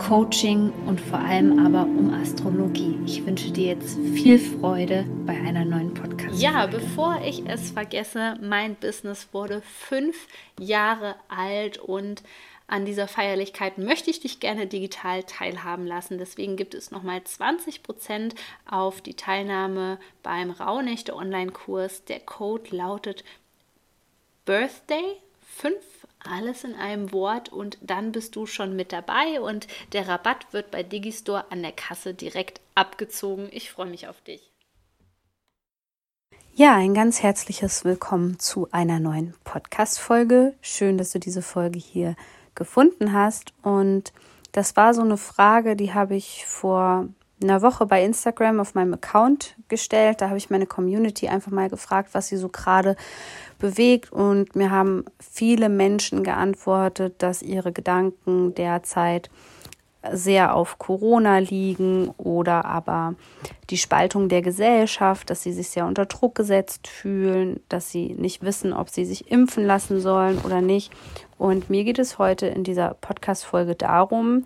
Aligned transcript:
Coaching 0.00 0.72
und 0.86 0.98
vor 0.98 1.18
allem 1.18 1.64
aber 1.64 1.82
um 1.82 2.12
Astrologie. 2.14 2.98
Ich 3.04 3.24
wünsche 3.26 3.50
dir 3.50 3.66
jetzt 3.66 3.98
viel 4.14 4.38
Freude 4.38 5.04
bei 5.26 5.34
einer 5.34 5.66
neuen 5.66 5.92
Podcast. 5.92 6.40
Ja, 6.40 6.66
bevor 6.66 7.20
ich 7.22 7.46
es 7.46 7.70
vergesse, 7.70 8.38
mein 8.40 8.76
Business 8.76 9.28
wurde 9.32 9.60
fünf 9.60 10.26
Jahre 10.58 11.16
alt 11.28 11.76
und 11.76 12.22
an 12.66 12.86
dieser 12.86 13.08
Feierlichkeit 13.08 13.76
möchte 13.76 14.10
ich 14.10 14.20
dich 14.20 14.40
gerne 14.40 14.66
digital 14.66 15.22
teilhaben 15.24 15.86
lassen. 15.86 16.16
Deswegen 16.16 16.56
gibt 16.56 16.74
es 16.74 16.90
nochmal 16.90 17.18
20% 17.18 18.34
auf 18.68 19.02
die 19.02 19.14
Teilnahme 19.14 19.98
beim 20.22 20.50
Rauhnächte 20.50 21.14
Online-Kurs. 21.14 22.04
Der 22.04 22.20
Code 22.20 22.74
lautet 22.74 23.22
Birthday 24.46 25.18
5 25.58 25.76
alles 26.24 26.64
in 26.64 26.74
einem 26.74 27.12
Wort 27.12 27.50
und 27.50 27.78
dann 27.80 28.12
bist 28.12 28.36
du 28.36 28.46
schon 28.46 28.76
mit 28.76 28.92
dabei 28.92 29.40
und 29.40 29.66
der 29.92 30.08
Rabatt 30.08 30.52
wird 30.52 30.70
bei 30.70 30.82
Digistore 30.82 31.50
an 31.50 31.62
der 31.62 31.72
Kasse 31.72 32.14
direkt 32.14 32.60
abgezogen. 32.74 33.48
Ich 33.50 33.70
freue 33.70 33.86
mich 33.86 34.08
auf 34.08 34.20
dich. 34.20 34.50
Ja, 36.52 36.76
ein 36.76 36.94
ganz 36.94 37.22
herzliches 37.22 37.84
Willkommen 37.84 38.38
zu 38.38 38.68
einer 38.70 39.00
neuen 39.00 39.34
Podcast-Folge. 39.44 40.54
Schön, 40.60 40.98
dass 40.98 41.12
du 41.12 41.18
diese 41.18 41.42
Folge 41.42 41.78
hier 41.78 42.16
gefunden 42.54 43.12
hast. 43.12 43.52
Und 43.62 44.12
das 44.52 44.76
war 44.76 44.92
so 44.92 45.00
eine 45.00 45.16
Frage, 45.16 45.76
die 45.76 45.94
habe 45.94 46.16
ich 46.16 46.44
vor 46.46 47.08
einer 47.42 47.62
Woche 47.62 47.86
bei 47.86 48.04
Instagram 48.04 48.60
auf 48.60 48.74
meinem 48.74 48.94
Account 48.94 49.56
gestellt. 49.68 50.20
Da 50.20 50.28
habe 50.28 50.38
ich 50.38 50.50
meine 50.50 50.66
Community 50.66 51.28
einfach 51.28 51.50
mal 51.50 51.68
gefragt, 51.68 52.10
was 52.12 52.28
sie 52.28 52.36
so 52.36 52.48
gerade 52.48 52.96
bewegt. 53.58 54.12
Und 54.12 54.56
mir 54.56 54.70
haben 54.70 55.04
viele 55.18 55.68
Menschen 55.68 56.22
geantwortet, 56.22 57.14
dass 57.18 57.42
ihre 57.42 57.72
Gedanken 57.72 58.54
derzeit 58.54 59.30
sehr 60.12 60.54
auf 60.54 60.78
Corona 60.78 61.38
liegen 61.38 62.08
oder 62.16 62.64
aber 62.64 63.14
die 63.68 63.76
Spaltung 63.76 64.28
der 64.28 64.40
Gesellschaft, 64.40 65.28
dass 65.28 65.42
sie 65.42 65.52
sich 65.52 65.68
sehr 65.68 65.86
unter 65.86 66.06
Druck 66.06 66.34
gesetzt 66.34 66.88
fühlen, 66.88 67.60
dass 67.68 67.90
sie 67.90 68.14
nicht 68.14 68.42
wissen, 68.42 68.72
ob 68.72 68.88
sie 68.88 69.04
sich 69.04 69.30
impfen 69.30 69.64
lassen 69.64 70.00
sollen 70.00 70.38
oder 70.38 70.62
nicht. 70.62 70.90
Und 71.36 71.68
mir 71.68 71.84
geht 71.84 71.98
es 71.98 72.18
heute 72.18 72.46
in 72.46 72.64
dieser 72.64 72.94
Podcast-Folge 72.94 73.74
darum, 73.74 74.44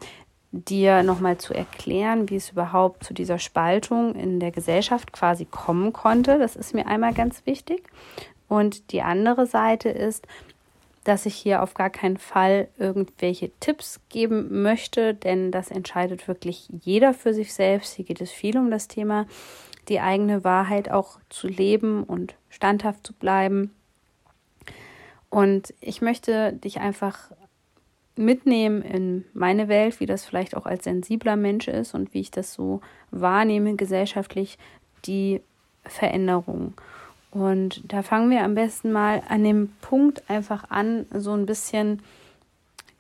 dir 0.55 1.03
nochmal 1.03 1.39
zu 1.39 1.53
erklären, 1.53 2.31
wie 2.31 2.37
es 2.37 2.51
überhaupt 2.51 3.03
zu 3.05 3.13
dieser 3.13 3.39
Spaltung 3.39 4.15
in 4.15 4.39
der 4.39 4.53
Gesellschaft 4.53 5.13
quasi 5.13 5.45
kommen 5.45 5.93
konnte. 5.93 6.39
Das 6.39 6.55
ist 6.55 6.75
mir 6.75 6.87
einmal 6.87 7.13
ganz 7.13 7.45
wichtig. 7.45 7.83
Und 8.49 8.93
die 8.93 9.03
andere 9.03 9.47
Seite 9.47 9.89
ist, 9.89 10.27
dass 11.03 11.27
ich 11.27 11.35
hier 11.35 11.63
auf 11.63 11.75
gar 11.75 11.91
keinen 11.91 12.17
Fall 12.17 12.69
irgendwelche 12.79 13.51
Tipps 13.61 14.01
geben 14.09 14.63
möchte, 14.63 15.13
denn 15.13 15.51
das 15.51 15.71
entscheidet 15.71 16.29
wirklich 16.29 16.69
jeder 16.83 17.13
für 17.13 17.35
sich 17.35 17.53
selbst. 17.53 17.95
Hier 17.95 18.05
geht 18.05 18.21
es 18.21 18.31
viel 18.31 18.57
um 18.57 18.71
das 18.71 18.89
Thema, 18.89 19.27
die 19.89 20.01
eigene 20.01 20.45
Wahrheit 20.45 20.91
auch 20.91 21.19
zu 21.29 21.49
leben 21.49 22.05
und 22.05 22.37
standhaft 22.49 23.07
zu 23.07 23.13
bleiben. 23.13 23.75
Und 25.29 25.75
ich 25.81 26.01
möchte 26.01 26.53
dich 26.53 26.81
einfach 26.81 27.33
mitnehmen 28.17 28.83
in 28.83 29.25
meine 29.35 29.69
Welt, 29.69 30.01
wie 30.01 30.07
das 30.07 30.25
vielleicht 30.25 30.57
auch 30.57 30.67
als 30.67 30.85
sensibler 30.85 31.37
Mensch 31.37 31.69
ist 31.69 31.95
und 31.95 32.15
wie 32.15 32.21
ich 32.21 32.31
das 32.31 32.55
so 32.55 32.81
wahrnehme 33.11 33.75
gesellschaftlich, 33.75 34.59
die 35.05 35.41
Veränderung. 35.85 36.75
Und 37.31 37.83
da 37.93 38.03
fangen 38.03 38.31
wir 38.31 38.45
am 38.45 38.55
besten 38.55 38.93
mal 38.93 39.23
an 39.29 39.43
dem 39.43 39.73
Punkt 39.81 40.23
einfach 40.31 40.71
an, 40.71 41.07
so 41.13 41.33
ein 41.33 41.47
bisschen 41.47 42.01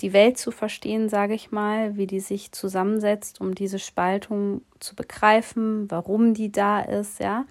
die 0.01 0.13
Welt 0.13 0.39
zu 0.39 0.51
verstehen, 0.51 1.09
sage 1.09 1.35
ich 1.35 1.53
mal, 1.53 1.97
wie 1.97 2.09
die 2.09 2.19
sich 2.19 2.51
zusammensetzt, 2.51 3.41
um 3.41 3.55
diese 3.55 3.79
Spaltung 3.79 4.63
zu 4.81 4.97
begreifen, 4.97 5.89
warum 5.89 6.35
die 6.35 6.51
da 6.51 6.81
ist, 6.81 7.21
ja. 7.21 7.45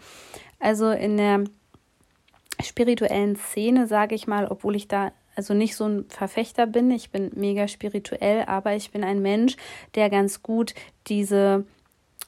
Also 0.59 0.91
in 0.91 1.15
der 1.15 1.45
spirituellen 2.61 3.37
Szene, 3.37 3.87
sage 3.87 4.13
ich 4.13 4.27
mal, 4.27 4.47
obwohl 4.47 4.75
ich 4.75 4.89
da 4.89 5.13
also 5.35 5.53
nicht 5.53 5.75
so 5.75 5.85
ein 5.85 6.05
Verfechter 6.09 6.67
bin. 6.67 6.91
Ich 6.91 7.09
bin 7.09 7.31
mega 7.35 7.67
spirituell, 7.67 8.43
aber 8.45 8.75
ich 8.75 8.91
bin 8.91 9.03
ein 9.03 9.21
Mensch, 9.21 9.55
der 9.95 10.09
ganz 10.09 10.43
gut 10.43 10.73
diese 11.07 11.65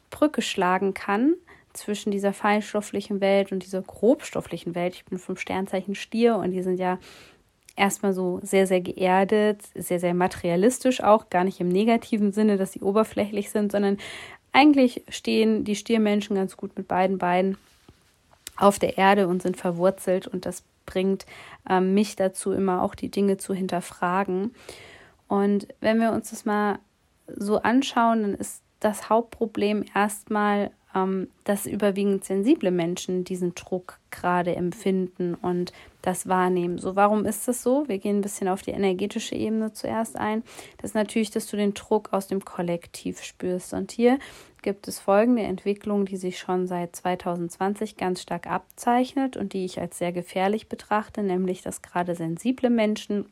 Brücke 0.09 0.41
schlagen 0.41 0.93
kann 0.93 1.35
zwischen 1.73 2.11
dieser 2.11 2.33
feinstofflichen 2.33 3.21
Welt 3.21 3.51
und 3.51 3.63
dieser 3.63 3.81
grobstofflichen 3.81 4.75
Welt. 4.75 4.95
Ich 4.95 5.05
bin 5.05 5.17
vom 5.17 5.37
Sternzeichen 5.37 5.95
Stier 5.95 6.37
und 6.37 6.51
die 6.51 6.63
sind 6.63 6.79
ja 6.79 6.99
erstmal 7.75 8.13
so 8.13 8.39
sehr, 8.41 8.67
sehr 8.67 8.81
geerdet, 8.81 9.61
sehr, 9.75 9.99
sehr 9.99 10.13
materialistisch 10.13 11.01
auch, 11.01 11.29
gar 11.29 11.43
nicht 11.43 11.59
im 11.59 11.67
negativen 11.67 12.31
Sinne, 12.31 12.57
dass 12.57 12.71
sie 12.71 12.81
oberflächlich 12.81 13.49
sind, 13.49 13.71
sondern 13.71 13.97
eigentlich 14.53 15.03
stehen 15.09 15.65
die 15.65 15.75
Stiermenschen 15.75 16.37
ganz 16.37 16.55
gut 16.55 16.77
mit 16.77 16.87
beiden 16.87 17.17
Beinen 17.17 17.57
auf 18.55 18.79
der 18.79 18.97
Erde 18.97 19.27
und 19.27 19.41
sind 19.41 19.57
verwurzelt 19.57 20.27
und 20.27 20.45
das 20.45 20.63
bringt 20.85 21.25
ähm, 21.69 21.93
mich 21.93 22.15
dazu, 22.15 22.51
immer 22.51 22.81
auch 22.81 22.95
die 22.95 23.11
Dinge 23.11 23.37
zu 23.37 23.53
hinterfragen. 23.53 24.53
Und 25.27 25.67
wenn 25.79 25.99
wir 25.99 26.11
uns 26.11 26.29
das 26.29 26.45
mal 26.45 26.79
so 27.27 27.61
anschauen, 27.61 28.21
dann 28.21 28.33
ist 28.35 28.63
das 28.79 29.09
Hauptproblem 29.09 29.83
erstmal, 29.93 30.71
dass 31.43 31.65
überwiegend 31.65 32.23
sensible 32.23 32.71
Menschen 32.71 33.25
diesen 33.25 33.53
Druck 33.53 33.99
gerade 34.11 34.55
empfinden 34.55 35.35
und 35.35 35.73
das 36.01 36.29
wahrnehmen. 36.29 36.77
So, 36.77 36.95
warum 36.95 37.25
ist 37.25 37.47
das 37.47 37.61
so? 37.63 37.87
Wir 37.87 37.97
gehen 37.97 38.19
ein 38.19 38.21
bisschen 38.21 38.47
auf 38.47 38.61
die 38.61 38.71
energetische 38.71 39.35
Ebene 39.35 39.73
zuerst 39.73 40.15
ein. 40.15 40.43
Das 40.77 40.91
ist 40.91 40.95
natürlich, 40.95 41.31
dass 41.31 41.47
du 41.47 41.57
den 41.57 41.73
Druck 41.73 42.13
aus 42.13 42.27
dem 42.27 42.45
Kollektiv 42.45 43.21
spürst. 43.23 43.73
Und 43.73 43.91
hier 43.91 44.19
gibt 44.61 44.87
es 44.87 44.99
folgende 44.99 45.43
Entwicklung, 45.43 46.05
die 46.05 46.17
sich 46.17 46.39
schon 46.39 46.65
seit 46.65 46.95
2020 46.95 47.97
ganz 47.97 48.21
stark 48.21 48.47
abzeichnet 48.47 49.35
und 49.35 49.51
die 49.51 49.65
ich 49.65 49.81
als 49.81 49.97
sehr 49.97 50.13
gefährlich 50.13 50.69
betrachte, 50.69 51.23
nämlich 51.23 51.61
dass 51.61 51.81
gerade 51.81 52.15
sensible 52.15 52.69
Menschen, 52.69 53.25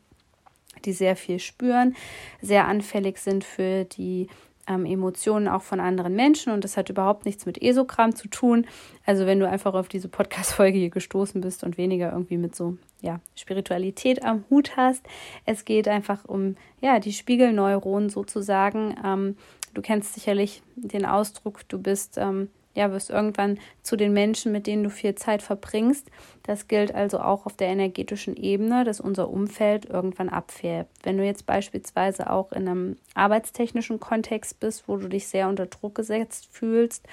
die 0.84 0.94
sehr 0.94 1.16
viel 1.16 1.40
spüren, 1.40 1.96
sehr 2.42 2.68
anfällig 2.68 3.20
sind 3.20 3.46
für 3.46 3.86
die 3.86 4.28
ähm, 4.68 4.86
Emotionen 4.86 5.48
auch 5.48 5.62
von 5.62 5.80
anderen 5.80 6.16
Menschen 6.16 6.54
und 6.54 6.64
das 6.64 6.78
hat 6.78 6.90
überhaupt 6.90 7.26
nichts 7.26 7.46
mit 7.46 7.62
Esogramm 7.62 8.16
zu 8.16 8.28
tun. 8.28 8.66
Also 9.06 9.26
wenn 9.26 9.40
du 9.40 9.48
einfach 9.48 9.74
auf 9.74 9.88
diese 9.88 10.08
Podcast-Folge 10.08 10.78
hier 10.78 10.90
gestoßen 10.90 11.42
bist 11.42 11.64
und 11.64 11.78
weniger 11.78 12.12
irgendwie 12.12 12.38
mit 12.38 12.56
so 12.56 12.78
ja, 13.02 13.20
Spiritualität 13.36 14.24
am 14.24 14.46
Hut 14.50 14.78
hast. 14.78 15.06
Es 15.46 15.66
geht 15.66 15.88
einfach 15.88 16.24
um 16.26 16.56
ja, 16.82 17.00
die 17.00 17.12
Spiegelneuronen 17.12 18.10
sozusagen. 18.10 18.96
Ähm, 19.04 19.36
Du 19.74 19.82
kennst 19.82 20.14
sicherlich 20.14 20.62
den 20.76 21.06
Ausdruck, 21.06 21.68
du 21.68 21.80
bist, 21.80 22.18
ähm, 22.18 22.50
ja, 22.76 22.92
wirst 22.92 23.10
irgendwann 23.10 23.60
zu 23.84 23.96
den 23.96 24.14
Menschen, 24.14 24.52
mit 24.52 24.68
denen 24.68 24.84
du 24.84 24.90
viel 24.90 25.16
Zeit 25.16 25.42
verbringst. 25.42 26.10
Das 26.44 26.68
gilt 26.68 26.94
also 26.94 27.20
auch 27.20 27.46
auf 27.46 27.56
der 27.56 27.68
energetischen 27.68 28.36
Ebene, 28.36 28.84
dass 28.84 29.00
unser 29.00 29.30
Umfeld 29.30 29.86
irgendwann 29.86 30.30
abfärbt. 30.30 30.92
Wenn 31.04 31.18
du 31.18 31.26
jetzt 31.26 31.46
beispielsweise 31.46 32.30
auch 32.30 32.52
in 32.52 32.68
einem 32.68 32.98
arbeitstechnischen 33.14 34.00
Kontext 34.00 34.60
bist, 34.60 34.88
wo 34.88 34.98
du 34.98 35.08
dich 35.08 35.28
sehr 35.28 35.48
unter 35.50 35.68
Druck 35.68 35.96
gesetzt 35.96 36.48
fühlst, 36.52 37.06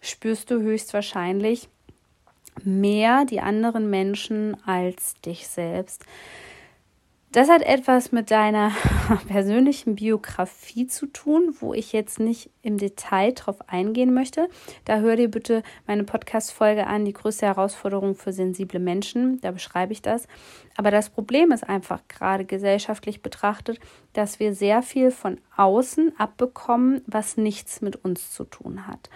spürst 0.00 0.50
du 0.50 0.60
höchstwahrscheinlich 0.60 1.68
mehr 2.64 3.24
die 3.24 3.40
anderen 3.40 3.90
Menschen 3.90 4.56
als 4.64 5.14
dich 5.20 5.48
selbst. 5.48 6.04
Das 7.30 7.50
hat 7.50 7.60
etwas 7.60 8.10
mit 8.10 8.30
deiner 8.30 8.72
persönlichen 9.28 9.96
Biografie 9.96 10.86
zu 10.86 11.04
tun, 11.04 11.54
wo 11.60 11.74
ich 11.74 11.92
jetzt 11.92 12.18
nicht 12.18 12.48
im 12.62 12.78
Detail 12.78 13.32
drauf 13.32 13.56
eingehen 13.68 14.14
möchte. 14.14 14.48
Da 14.86 15.00
hör 15.00 15.14
dir 15.14 15.30
bitte 15.30 15.62
meine 15.86 16.04
Podcast-Folge 16.04 16.86
an, 16.86 17.04
die 17.04 17.12
größte 17.12 17.44
Herausforderung 17.44 18.14
für 18.14 18.32
sensible 18.32 18.80
Menschen. 18.80 19.42
Da 19.42 19.50
beschreibe 19.50 19.92
ich 19.92 20.00
das. 20.00 20.26
Aber 20.78 20.90
das 20.90 21.10
Problem 21.10 21.52
ist 21.52 21.68
einfach 21.68 22.00
gerade 22.08 22.46
gesellschaftlich 22.46 23.20
betrachtet, 23.20 23.78
dass 24.14 24.40
wir 24.40 24.54
sehr 24.54 24.80
viel 24.80 25.10
von 25.10 25.38
außen 25.54 26.18
abbekommen, 26.18 27.02
was 27.06 27.36
nichts 27.36 27.82
mit 27.82 28.02
uns 28.06 28.32
zu 28.32 28.44
tun 28.44 28.86
hat. 28.86 29.10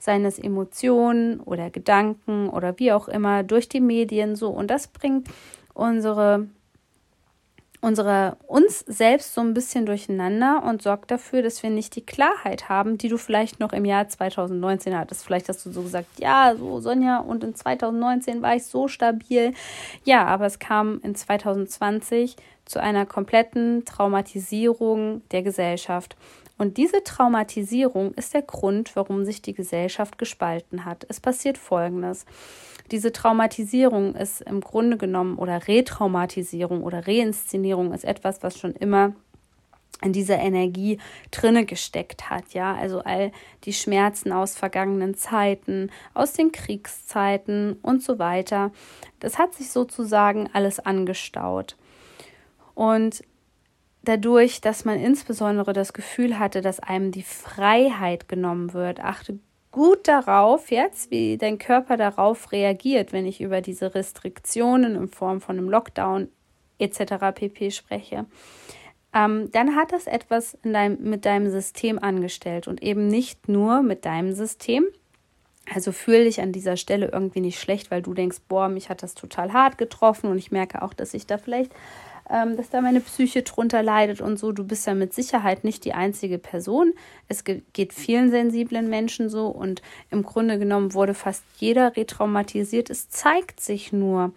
Seien 0.00 0.24
es 0.24 0.40
Emotionen 0.40 1.38
oder 1.38 1.70
Gedanken 1.70 2.48
oder 2.48 2.80
wie 2.80 2.90
auch 2.90 3.06
immer 3.06 3.44
durch 3.44 3.68
die 3.68 3.80
Medien 3.80 4.34
so. 4.34 4.48
Und 4.48 4.68
das 4.68 4.88
bringt 4.88 5.28
unsere 5.74 6.48
unsere 7.82 8.36
uns 8.46 8.78
selbst 8.86 9.34
so 9.34 9.40
ein 9.40 9.54
bisschen 9.54 9.86
durcheinander 9.86 10.62
und 10.64 10.82
sorgt 10.82 11.10
dafür, 11.10 11.42
dass 11.42 11.64
wir 11.64 11.68
nicht 11.68 11.96
die 11.96 12.06
Klarheit 12.06 12.68
haben, 12.68 12.96
die 12.96 13.08
du 13.08 13.18
vielleicht 13.18 13.58
noch 13.58 13.72
im 13.72 13.84
Jahr 13.84 14.08
2019 14.08 14.96
hattest. 14.96 15.24
Vielleicht 15.24 15.48
hast 15.48 15.66
du 15.66 15.72
so 15.72 15.82
gesagt, 15.82 16.06
ja, 16.18 16.54
so 16.56 16.80
Sonja, 16.80 17.18
und 17.18 17.42
in 17.42 17.56
2019 17.56 18.40
war 18.40 18.54
ich 18.54 18.64
so 18.64 18.86
stabil. 18.86 19.52
Ja, 20.04 20.24
aber 20.26 20.46
es 20.46 20.60
kam 20.60 21.00
in 21.02 21.16
2020 21.16 22.36
zu 22.64 22.80
einer 22.80 23.04
kompletten 23.04 23.84
Traumatisierung 23.84 25.22
der 25.32 25.42
Gesellschaft. 25.42 26.16
Und 26.58 26.76
diese 26.76 27.02
Traumatisierung 27.02 28.14
ist 28.14 28.34
der 28.34 28.42
Grund, 28.42 28.94
warum 28.94 29.24
sich 29.24 29.42
die 29.42 29.54
Gesellschaft 29.54 30.18
gespalten 30.18 30.84
hat. 30.84 31.06
Es 31.08 31.18
passiert 31.20 31.58
Folgendes. 31.58 32.24
Diese 32.90 33.12
Traumatisierung 33.12 34.14
ist 34.14 34.42
im 34.42 34.60
Grunde 34.60 34.96
genommen 34.96 35.38
oder 35.38 35.66
Retraumatisierung 35.66 36.82
oder 36.82 37.06
Reinszenierung 37.06 37.92
ist 37.92 38.04
etwas, 38.04 38.42
was 38.42 38.58
schon 38.58 38.72
immer 38.72 39.14
in 40.02 40.12
dieser 40.12 40.38
Energie 40.38 40.98
drinne 41.30 41.64
gesteckt 41.64 42.28
hat, 42.28 42.54
ja, 42.54 42.74
also 42.74 43.00
all 43.00 43.30
die 43.64 43.72
Schmerzen 43.72 44.32
aus 44.32 44.56
vergangenen 44.56 45.14
Zeiten, 45.14 45.90
aus 46.12 46.32
den 46.32 46.52
Kriegszeiten 46.52 47.78
und 47.82 48.02
so 48.02 48.18
weiter. 48.18 48.72
Das 49.20 49.38
hat 49.38 49.54
sich 49.54 49.70
sozusagen 49.70 50.50
alles 50.52 50.80
angestaut. 50.80 51.76
Und 52.74 53.22
dadurch, 54.02 54.60
dass 54.60 54.84
man 54.84 54.98
insbesondere 54.98 55.72
das 55.72 55.92
Gefühl 55.92 56.38
hatte, 56.38 56.60
dass 56.60 56.80
einem 56.80 57.12
die 57.12 57.22
Freiheit 57.22 58.28
genommen 58.28 58.72
wird, 58.72 59.00
achte 59.00 59.38
gut 59.70 60.06
darauf 60.06 60.70
jetzt, 60.70 61.10
wie 61.10 61.38
dein 61.38 61.58
Körper 61.58 61.96
darauf 61.96 62.52
reagiert, 62.52 63.12
wenn 63.12 63.26
ich 63.26 63.40
über 63.40 63.60
diese 63.60 63.94
Restriktionen 63.94 64.96
in 64.96 65.08
Form 65.08 65.40
von 65.40 65.56
einem 65.56 65.70
Lockdown 65.70 66.28
etc. 66.78 67.34
pp 67.34 67.70
spreche. 67.70 68.26
Ähm, 69.14 69.50
dann 69.52 69.76
hat 69.76 69.92
das 69.92 70.06
etwas 70.06 70.58
deinem, 70.62 71.02
mit 71.02 71.24
deinem 71.24 71.50
System 71.50 71.98
angestellt 71.98 72.68
und 72.68 72.82
eben 72.82 73.08
nicht 73.08 73.48
nur 73.48 73.82
mit 73.82 74.04
deinem 74.04 74.32
System. 74.32 74.84
Also 75.72 75.92
fühle 75.92 76.24
dich 76.24 76.40
an 76.40 76.52
dieser 76.52 76.76
Stelle 76.76 77.10
irgendwie 77.12 77.40
nicht 77.40 77.60
schlecht, 77.60 77.90
weil 77.90 78.02
du 78.02 78.14
denkst, 78.14 78.38
boah, 78.48 78.68
mich 78.68 78.88
hat 78.90 79.02
das 79.02 79.14
total 79.14 79.52
hart 79.52 79.78
getroffen 79.78 80.28
und 80.30 80.38
ich 80.38 80.50
merke 80.50 80.82
auch, 80.82 80.92
dass 80.92 81.14
ich 81.14 81.26
da 81.26 81.38
vielleicht 81.38 81.72
dass 82.32 82.70
da 82.70 82.80
meine 82.80 83.00
Psyche 83.00 83.42
drunter 83.42 83.82
leidet 83.82 84.20
und 84.20 84.38
so. 84.38 84.52
Du 84.52 84.64
bist 84.64 84.86
ja 84.86 84.94
mit 84.94 85.12
Sicherheit 85.12 85.64
nicht 85.64 85.84
die 85.84 85.92
einzige 85.92 86.38
Person. 86.38 86.94
Es 87.28 87.44
geht 87.44 87.92
vielen 87.92 88.30
sensiblen 88.30 88.88
Menschen 88.88 89.28
so 89.28 89.48
und 89.48 89.82
im 90.10 90.22
Grunde 90.22 90.58
genommen 90.58 90.94
wurde 90.94 91.14
fast 91.14 91.44
jeder 91.58 91.96
retraumatisiert. 91.96 92.88
Es 92.88 93.10
zeigt 93.10 93.60
sich 93.60 93.92
nur 93.92 94.32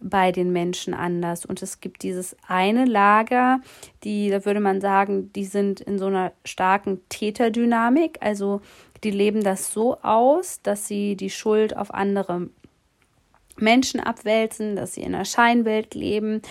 bei 0.00 0.32
den 0.32 0.52
Menschen 0.52 0.94
anders. 0.94 1.44
Und 1.44 1.62
es 1.62 1.80
gibt 1.80 2.02
dieses 2.02 2.36
eine 2.46 2.84
Lager, 2.84 3.60
die, 4.04 4.30
da 4.30 4.44
würde 4.44 4.60
man 4.60 4.80
sagen, 4.80 5.32
die 5.32 5.44
sind 5.44 5.80
in 5.80 5.98
so 5.98 6.06
einer 6.06 6.32
starken 6.44 7.00
Täterdynamik. 7.08 8.18
Also 8.20 8.60
die 9.04 9.10
leben 9.10 9.42
das 9.42 9.72
so 9.72 9.98
aus, 10.02 10.60
dass 10.62 10.88
sie 10.88 11.16
die 11.16 11.30
Schuld 11.30 11.76
auf 11.76 11.94
andere 11.94 12.48
Menschen 13.60 14.00
abwälzen, 14.00 14.76
dass 14.76 14.94
sie 14.94 15.02
in 15.02 15.14
einer 15.14 15.24
Scheinwelt 15.24 15.94
leben, 15.94 16.42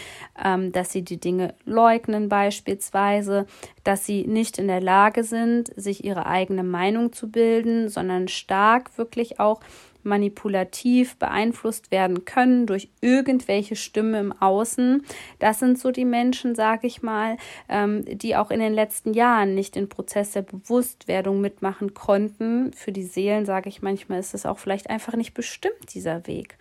ähm, 0.43 0.71
dass 0.71 0.91
sie 0.91 1.03
die 1.03 1.19
Dinge 1.19 1.55
leugnen 1.65 2.29
beispielsweise, 2.29 3.45
dass 3.83 4.05
sie 4.05 4.27
nicht 4.27 4.57
in 4.57 4.67
der 4.67 4.81
Lage 4.81 5.23
sind, 5.23 5.71
sich 5.75 6.03
ihre 6.03 6.25
eigene 6.25 6.63
Meinung 6.63 7.13
zu 7.13 7.29
bilden, 7.29 7.89
sondern 7.89 8.27
stark 8.27 8.97
wirklich 8.97 9.39
auch 9.39 9.61
manipulativ 10.07 11.17
beeinflusst 11.17 11.91
werden 11.91 12.25
können 12.25 12.65
durch 12.65 12.89
irgendwelche 13.01 13.75
Stimmen 13.75 14.15
im 14.15 14.41
Außen. 14.41 15.05
Das 15.37 15.59
sind 15.59 15.77
so 15.77 15.91
die 15.91 16.05
Menschen, 16.05 16.55
sage 16.55 16.87
ich 16.87 17.03
mal, 17.03 17.37
ähm, 17.69 18.03
die 18.05 18.35
auch 18.35 18.49
in 18.49 18.59
den 18.59 18.73
letzten 18.73 19.13
Jahren 19.13 19.53
nicht 19.53 19.75
den 19.75 19.89
Prozess 19.89 20.31
der 20.31 20.41
Bewusstwerdung 20.41 21.41
mitmachen 21.41 21.93
konnten. 21.93 22.73
Für 22.73 22.91
die 22.91 23.03
Seelen, 23.03 23.45
sage 23.45 23.69
ich 23.69 23.81
manchmal, 23.81 24.19
ist 24.19 24.33
es 24.33 24.45
auch 24.45 24.57
vielleicht 24.57 24.89
einfach 24.89 25.15
nicht 25.15 25.33
bestimmt, 25.33 25.93
dieser 25.93 26.25
Weg. 26.25 26.57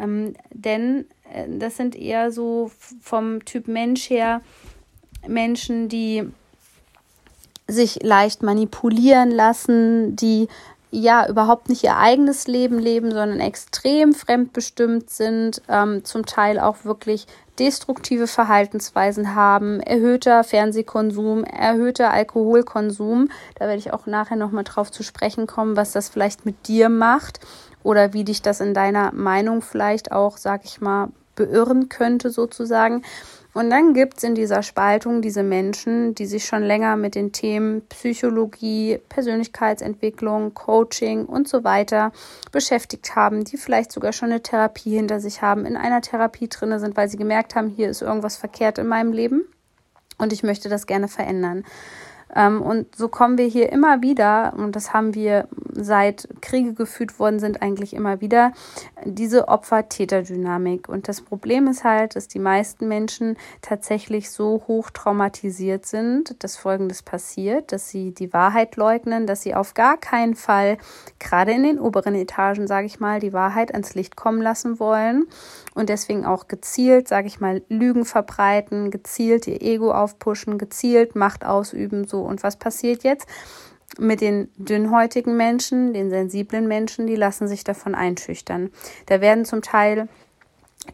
Ähm, 0.00 0.34
denn 0.50 1.06
äh, 1.32 1.46
das 1.48 1.76
sind 1.76 1.96
eher 1.96 2.30
so 2.30 2.70
vom 3.00 3.44
Typ 3.44 3.68
Mensch 3.68 4.10
her 4.10 4.40
Menschen, 5.26 5.88
die 5.88 6.24
sich 7.68 8.02
leicht 8.02 8.42
manipulieren 8.42 9.30
lassen, 9.30 10.14
die 10.14 10.48
ja 10.92 11.28
überhaupt 11.28 11.68
nicht 11.68 11.82
ihr 11.82 11.96
eigenes 11.96 12.46
Leben 12.46 12.78
leben, 12.78 13.10
sondern 13.10 13.40
extrem 13.40 14.14
fremdbestimmt 14.14 15.10
sind, 15.10 15.60
ähm, 15.68 16.04
zum 16.04 16.24
Teil 16.26 16.60
auch 16.60 16.84
wirklich 16.84 17.26
destruktive 17.58 18.26
Verhaltensweisen 18.26 19.34
haben, 19.34 19.80
erhöhter 19.80 20.44
Fernsehkonsum, 20.44 21.42
erhöhter 21.44 22.12
Alkoholkonsum. 22.12 23.30
Da 23.56 23.66
werde 23.66 23.78
ich 23.78 23.92
auch 23.92 24.06
nachher 24.06 24.36
nochmal 24.36 24.64
drauf 24.64 24.92
zu 24.92 25.02
sprechen 25.02 25.46
kommen, 25.46 25.76
was 25.76 25.92
das 25.92 26.08
vielleicht 26.08 26.46
mit 26.46 26.68
dir 26.68 26.88
macht 26.88 27.40
oder 27.86 28.12
wie 28.12 28.24
dich 28.24 28.42
das 28.42 28.60
in 28.60 28.74
deiner 28.74 29.12
Meinung 29.12 29.62
vielleicht 29.62 30.10
auch, 30.10 30.38
sag 30.38 30.64
ich 30.64 30.80
mal, 30.80 31.08
beirren 31.36 31.88
könnte 31.88 32.30
sozusagen. 32.30 33.02
Und 33.54 33.70
dann 33.70 33.94
gibt 33.94 34.18
es 34.18 34.24
in 34.24 34.34
dieser 34.34 34.64
Spaltung 34.64 35.22
diese 35.22 35.44
Menschen, 35.44 36.14
die 36.14 36.26
sich 36.26 36.46
schon 36.46 36.64
länger 36.64 36.96
mit 36.96 37.14
den 37.14 37.30
Themen 37.30 37.82
Psychologie, 37.88 38.98
Persönlichkeitsentwicklung, 39.08 40.52
Coaching 40.52 41.26
und 41.26 41.48
so 41.48 41.62
weiter 41.62 42.10
beschäftigt 42.50 43.14
haben, 43.14 43.44
die 43.44 43.56
vielleicht 43.56 43.92
sogar 43.92 44.12
schon 44.12 44.30
eine 44.30 44.42
Therapie 44.42 44.96
hinter 44.96 45.20
sich 45.20 45.40
haben, 45.40 45.64
in 45.64 45.76
einer 45.76 46.00
Therapie 46.00 46.48
drin 46.48 46.76
sind, 46.80 46.96
weil 46.96 47.08
sie 47.08 47.16
gemerkt 47.16 47.54
haben, 47.54 47.68
hier 47.68 47.88
ist 47.88 48.02
irgendwas 48.02 48.36
verkehrt 48.36 48.78
in 48.78 48.88
meinem 48.88 49.12
Leben 49.12 49.44
und 50.18 50.32
ich 50.32 50.42
möchte 50.42 50.68
das 50.68 50.86
gerne 50.86 51.06
verändern. 51.06 51.64
Ähm, 52.34 52.60
und 52.62 52.94
so 52.96 53.08
kommen 53.08 53.38
wir 53.38 53.46
hier 53.46 53.72
immer 53.72 54.02
wieder, 54.02 54.54
und 54.56 54.74
das 54.74 54.92
haben 54.92 55.14
wir 55.14 55.48
seit 55.72 56.28
Kriege 56.40 56.72
geführt 56.72 57.18
worden 57.18 57.38
sind, 57.38 57.62
eigentlich 57.62 57.94
immer 57.94 58.20
wieder, 58.20 58.52
diese 59.04 59.48
Opfer-Täter-Dynamik. 59.48 60.88
Und 60.88 61.08
das 61.08 61.20
Problem 61.20 61.68
ist 61.68 61.84
halt, 61.84 62.16
dass 62.16 62.28
die 62.28 62.38
meisten 62.38 62.88
Menschen 62.88 63.36
tatsächlich 63.62 64.30
so 64.30 64.64
hoch 64.66 64.90
traumatisiert 64.90 65.86
sind, 65.86 66.42
dass 66.42 66.56
Folgendes 66.56 67.02
passiert, 67.02 67.72
dass 67.72 67.88
sie 67.88 68.12
die 68.12 68.32
Wahrheit 68.32 68.76
leugnen, 68.76 69.26
dass 69.26 69.42
sie 69.42 69.54
auf 69.54 69.74
gar 69.74 69.96
keinen 69.96 70.34
Fall, 70.34 70.78
gerade 71.18 71.52
in 71.52 71.62
den 71.62 71.78
oberen 71.78 72.14
Etagen, 72.14 72.66
sage 72.66 72.86
ich 72.86 73.00
mal, 73.00 73.20
die 73.20 73.32
Wahrheit 73.32 73.72
ans 73.72 73.94
Licht 73.94 74.16
kommen 74.16 74.42
lassen 74.42 74.80
wollen 74.80 75.26
und 75.76 75.88
deswegen 75.90 76.24
auch 76.24 76.48
gezielt, 76.48 77.06
sage 77.06 77.28
ich 77.28 77.38
mal, 77.38 77.62
Lügen 77.68 78.04
verbreiten, 78.04 78.90
gezielt 78.90 79.46
ihr 79.46 79.60
Ego 79.60 79.92
aufpushen, 79.92 80.58
gezielt 80.58 81.14
Macht 81.14 81.44
ausüben, 81.44 82.06
so. 82.06 82.22
Und 82.22 82.42
was 82.42 82.56
passiert 82.56 83.04
jetzt? 83.04 83.28
mit 83.98 84.20
den 84.20 84.50
dünnhäutigen 84.56 85.36
Menschen, 85.36 85.94
den 85.94 86.10
sensiblen 86.10 86.66
Menschen, 86.66 87.06
die 87.06 87.14
lassen 87.14 87.46
sich 87.46 87.62
davon 87.62 87.94
einschüchtern. 87.94 88.70
Da 89.06 89.20
werden 89.20 89.44
zum 89.44 89.62
Teil 89.62 90.08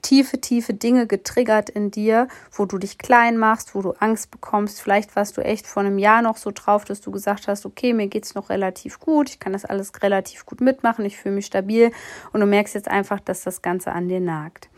tiefe, 0.01 0.41
tiefe 0.41 0.75
Dinge 0.75 1.07
getriggert 1.07 1.69
in 1.69 1.91
dir, 1.91 2.29
wo 2.53 2.65
du 2.65 2.79
dich 2.79 2.99
klein 2.99 3.37
machst, 3.37 3.75
wo 3.75 3.83
du 3.83 3.93
Angst 3.99 4.31
bekommst. 4.31 4.81
Vielleicht 4.81 5.15
warst 5.17 5.37
du 5.37 5.43
echt 5.43 5.67
vor 5.67 5.83
einem 5.83 5.99
Jahr 5.99 6.23
noch 6.23 6.37
so 6.37 6.51
drauf, 6.53 6.85
dass 6.85 7.01
du 7.01 7.11
gesagt 7.11 7.49
hast, 7.49 7.67
okay, 7.67 7.93
mir 7.93 8.07
geht's 8.07 8.35
noch 8.35 8.49
relativ 8.49 9.01
gut, 9.01 9.29
ich 9.29 9.41
kann 9.41 9.53
das 9.53 9.65
alles 9.65 9.93
relativ 10.03 10.47
gut 10.47 10.61
mitmachen, 10.61 11.05
ich 11.05 11.19
fühle 11.19 11.35
mich 11.35 11.47
stabil 11.47 11.93
und 12.33 12.41
du 12.41 12.47
merkst 12.47 12.75
jetzt 12.75 12.89
einfach, 12.89 13.21
dass 13.21 13.43
das 13.43 13.63
Ganze 13.63 13.93
an 13.93 14.09
dir 14.09 14.21
nagt. 14.21 14.69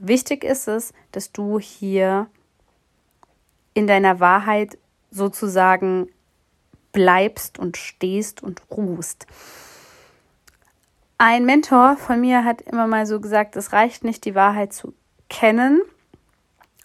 Wichtig 0.00 0.44
ist 0.44 0.66
es, 0.66 0.94
dass 1.12 1.30
du 1.30 1.58
hier 1.58 2.26
in 3.74 3.86
deiner 3.86 4.18
Wahrheit 4.18 4.78
sozusagen 5.10 6.08
bleibst 6.92 7.58
und 7.58 7.76
stehst 7.76 8.42
und 8.42 8.62
ruhst. 8.70 9.26
Ein 11.18 11.44
Mentor 11.44 11.98
von 11.98 12.18
mir 12.18 12.44
hat 12.44 12.62
immer 12.62 12.86
mal 12.86 13.04
so 13.04 13.20
gesagt, 13.20 13.56
es 13.56 13.74
reicht 13.74 14.02
nicht, 14.02 14.24
die 14.24 14.34
Wahrheit 14.34 14.72
zu 14.72 14.94
kennen, 15.28 15.82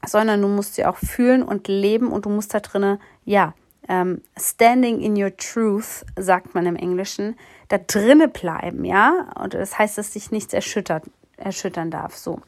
sondern 0.05 0.41
du 0.41 0.49
musst 0.49 0.75
sie 0.75 0.85
auch 0.85 0.97
fühlen 0.97 1.41
und 1.41 1.69
leben 1.69 2.11
und 2.11 2.25
du 2.25 2.29
musst 2.29 2.53
da 2.53 2.59
drinnen, 2.59 2.99
ja, 3.23 3.53
ähm, 3.87 4.21
standing 4.37 4.99
in 4.99 5.15
your 5.15 5.35
truth, 5.37 6.05
sagt 6.17 6.53
man 6.53 6.65
im 6.65 6.75
Englischen, 6.75 7.37
da 7.69 7.77
drinnen 7.77 8.29
bleiben, 8.31 8.83
ja, 8.83 9.31
und 9.41 9.53
das 9.53 9.79
heißt, 9.79 9.97
dass 9.97 10.11
dich 10.11 10.31
nichts 10.31 10.53
erschüttert, 10.53 11.05
erschüttern 11.37 11.89
darf, 11.89 12.17
so. 12.17 12.41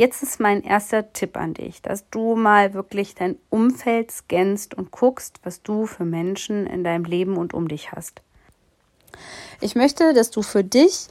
Jetzt 0.00 0.22
ist 0.22 0.40
mein 0.40 0.62
erster 0.62 1.12
Tipp 1.12 1.36
an 1.36 1.52
dich, 1.52 1.82
dass 1.82 2.08
du 2.08 2.34
mal 2.34 2.72
wirklich 2.72 3.14
dein 3.14 3.36
Umfeld 3.50 4.10
scannst 4.10 4.72
und 4.72 4.90
guckst, 4.90 5.40
was 5.42 5.62
du 5.62 5.84
für 5.84 6.06
Menschen 6.06 6.66
in 6.66 6.84
deinem 6.84 7.04
Leben 7.04 7.36
und 7.36 7.52
um 7.52 7.68
dich 7.68 7.92
hast. 7.92 8.22
Ich 9.60 9.74
möchte, 9.74 10.14
dass 10.14 10.30
du 10.30 10.40
für 10.40 10.64
dich 10.64 11.08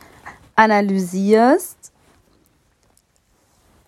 analysierst, 0.56 1.92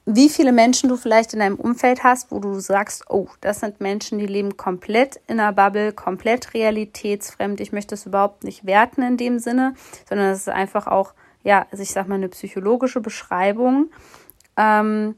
wie 0.05 0.29
viele 0.29 0.51
Menschen 0.51 0.87
du 0.87 0.97
vielleicht 0.97 1.33
in 1.33 1.39
deinem 1.39 1.55
Umfeld 1.55 2.03
hast, 2.03 2.31
wo 2.31 2.37
du 2.37 2.59
sagst, 2.59 3.05
oh, 3.09 3.27
das 3.41 3.61
sind 3.61 3.81
Menschen, 3.81 4.19
die 4.19 4.27
leben 4.27 4.55
komplett 4.55 5.19
in 5.25 5.39
einer 5.39 5.51
Bubble, 5.51 5.93
komplett 5.93 6.53
realitätsfremd. 6.53 7.59
Ich 7.59 7.71
möchte 7.71 7.95
das 7.95 8.05
überhaupt 8.05 8.43
nicht 8.43 8.67
werten 8.67 9.01
in 9.01 9.17
dem 9.17 9.39
Sinne, 9.39 9.73
sondern 10.07 10.27
es 10.27 10.41
ist 10.41 10.49
einfach 10.49 10.85
auch, 10.85 11.15
ja, 11.43 11.65
also 11.71 11.81
ich 11.81 11.89
sag 11.89 12.07
mal, 12.07 12.13
eine 12.13 12.29
psychologische 12.29 13.01
Beschreibung 13.01 13.89
ähm, 14.61 15.15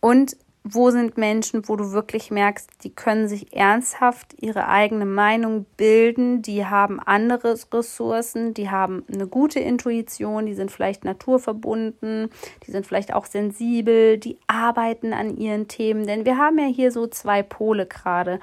und 0.00 0.36
wo 0.64 0.90
sind 0.90 1.16
Menschen, 1.16 1.66
wo 1.66 1.76
du 1.76 1.92
wirklich 1.92 2.30
merkst, 2.30 2.68
die 2.84 2.90
können 2.90 3.26
sich 3.26 3.56
ernsthaft 3.56 4.34
ihre 4.38 4.68
eigene 4.68 5.06
Meinung 5.06 5.64
bilden, 5.76 6.42
die 6.42 6.66
haben 6.66 7.00
andere 7.00 7.56
Ressourcen, 7.72 8.52
die 8.52 8.68
haben 8.68 9.04
eine 9.10 9.26
gute 9.26 9.60
Intuition, 9.60 10.44
die 10.44 10.54
sind 10.54 10.70
vielleicht 10.70 11.04
naturverbunden, 11.04 12.28
die 12.66 12.70
sind 12.70 12.86
vielleicht 12.86 13.14
auch 13.14 13.24
sensibel, 13.24 14.18
die 14.18 14.36
arbeiten 14.46 15.14
an 15.14 15.38
ihren 15.38 15.68
Themen, 15.68 16.06
denn 16.06 16.26
wir 16.26 16.36
haben 16.36 16.58
ja 16.58 16.66
hier 16.66 16.92
so 16.92 17.06
zwei 17.06 17.42
Pole 17.42 17.86
gerade. 17.86 18.40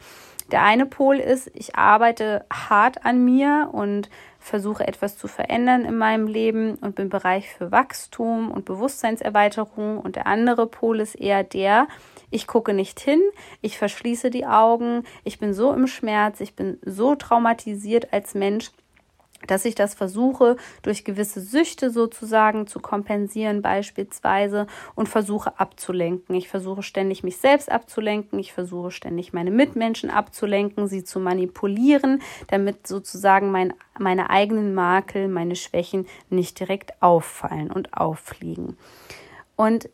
Der 0.51 0.63
eine 0.63 0.85
Pol 0.85 1.17
ist, 1.17 1.51
ich 1.53 1.75
arbeite 1.75 2.45
hart 2.51 3.05
an 3.05 3.23
mir 3.23 3.69
und 3.71 4.09
versuche 4.45 4.87
etwas 4.87 5.17
zu 5.17 5.27
verändern 5.27 5.85
in 5.85 5.97
meinem 5.97 6.27
Leben 6.27 6.75
und 6.75 6.95
bin 6.95 7.09
Bereich 7.09 7.49
für 7.49 7.71
Wachstum 7.71 8.51
und 8.51 8.65
Bewusstseinserweiterung. 8.65 9.97
Und 9.97 10.15
der 10.15 10.27
andere 10.27 10.67
Pol 10.67 10.99
ist 10.99 11.15
eher 11.15 11.43
der, 11.43 11.87
ich 12.29 12.45
gucke 12.45 12.73
nicht 12.73 12.99
hin, 12.99 13.21
ich 13.61 13.79
verschließe 13.79 14.29
die 14.29 14.45
Augen, 14.45 15.03
ich 15.23 15.39
bin 15.39 15.53
so 15.53 15.73
im 15.73 15.87
Schmerz, 15.87 16.41
ich 16.41 16.55
bin 16.55 16.77
so 16.85 17.15
traumatisiert 17.15 18.13
als 18.13 18.35
Mensch, 18.35 18.71
dass 19.47 19.65
ich 19.65 19.75
das 19.75 19.93
versuche, 19.93 20.57
durch 20.81 21.03
gewisse 21.03 21.41
Süchte 21.41 21.89
sozusagen 21.89 22.67
zu 22.67 22.79
kompensieren, 22.79 23.61
beispielsweise, 23.61 24.67
und 24.95 25.09
versuche 25.09 25.59
abzulenken. 25.59 26.35
Ich 26.35 26.49
versuche 26.49 26.83
ständig 26.83 27.23
mich 27.23 27.37
selbst 27.37 27.71
abzulenken, 27.71 28.39
ich 28.39 28.53
versuche 28.53 28.91
ständig 28.91 29.33
meine 29.33 29.51
Mitmenschen 29.51 30.09
abzulenken, 30.09 30.87
sie 30.87 31.03
zu 31.03 31.19
manipulieren, 31.19 32.21
damit 32.47 32.87
sozusagen 32.87 33.51
mein, 33.51 33.73
meine 33.97 34.29
eigenen 34.29 34.73
Makel, 34.73 35.27
meine 35.27 35.55
Schwächen 35.55 36.07
nicht 36.29 36.59
direkt 36.59 37.01
auffallen 37.01 37.71
und 37.71 37.93
auffliegen. 37.93 38.77
Und 39.55 39.89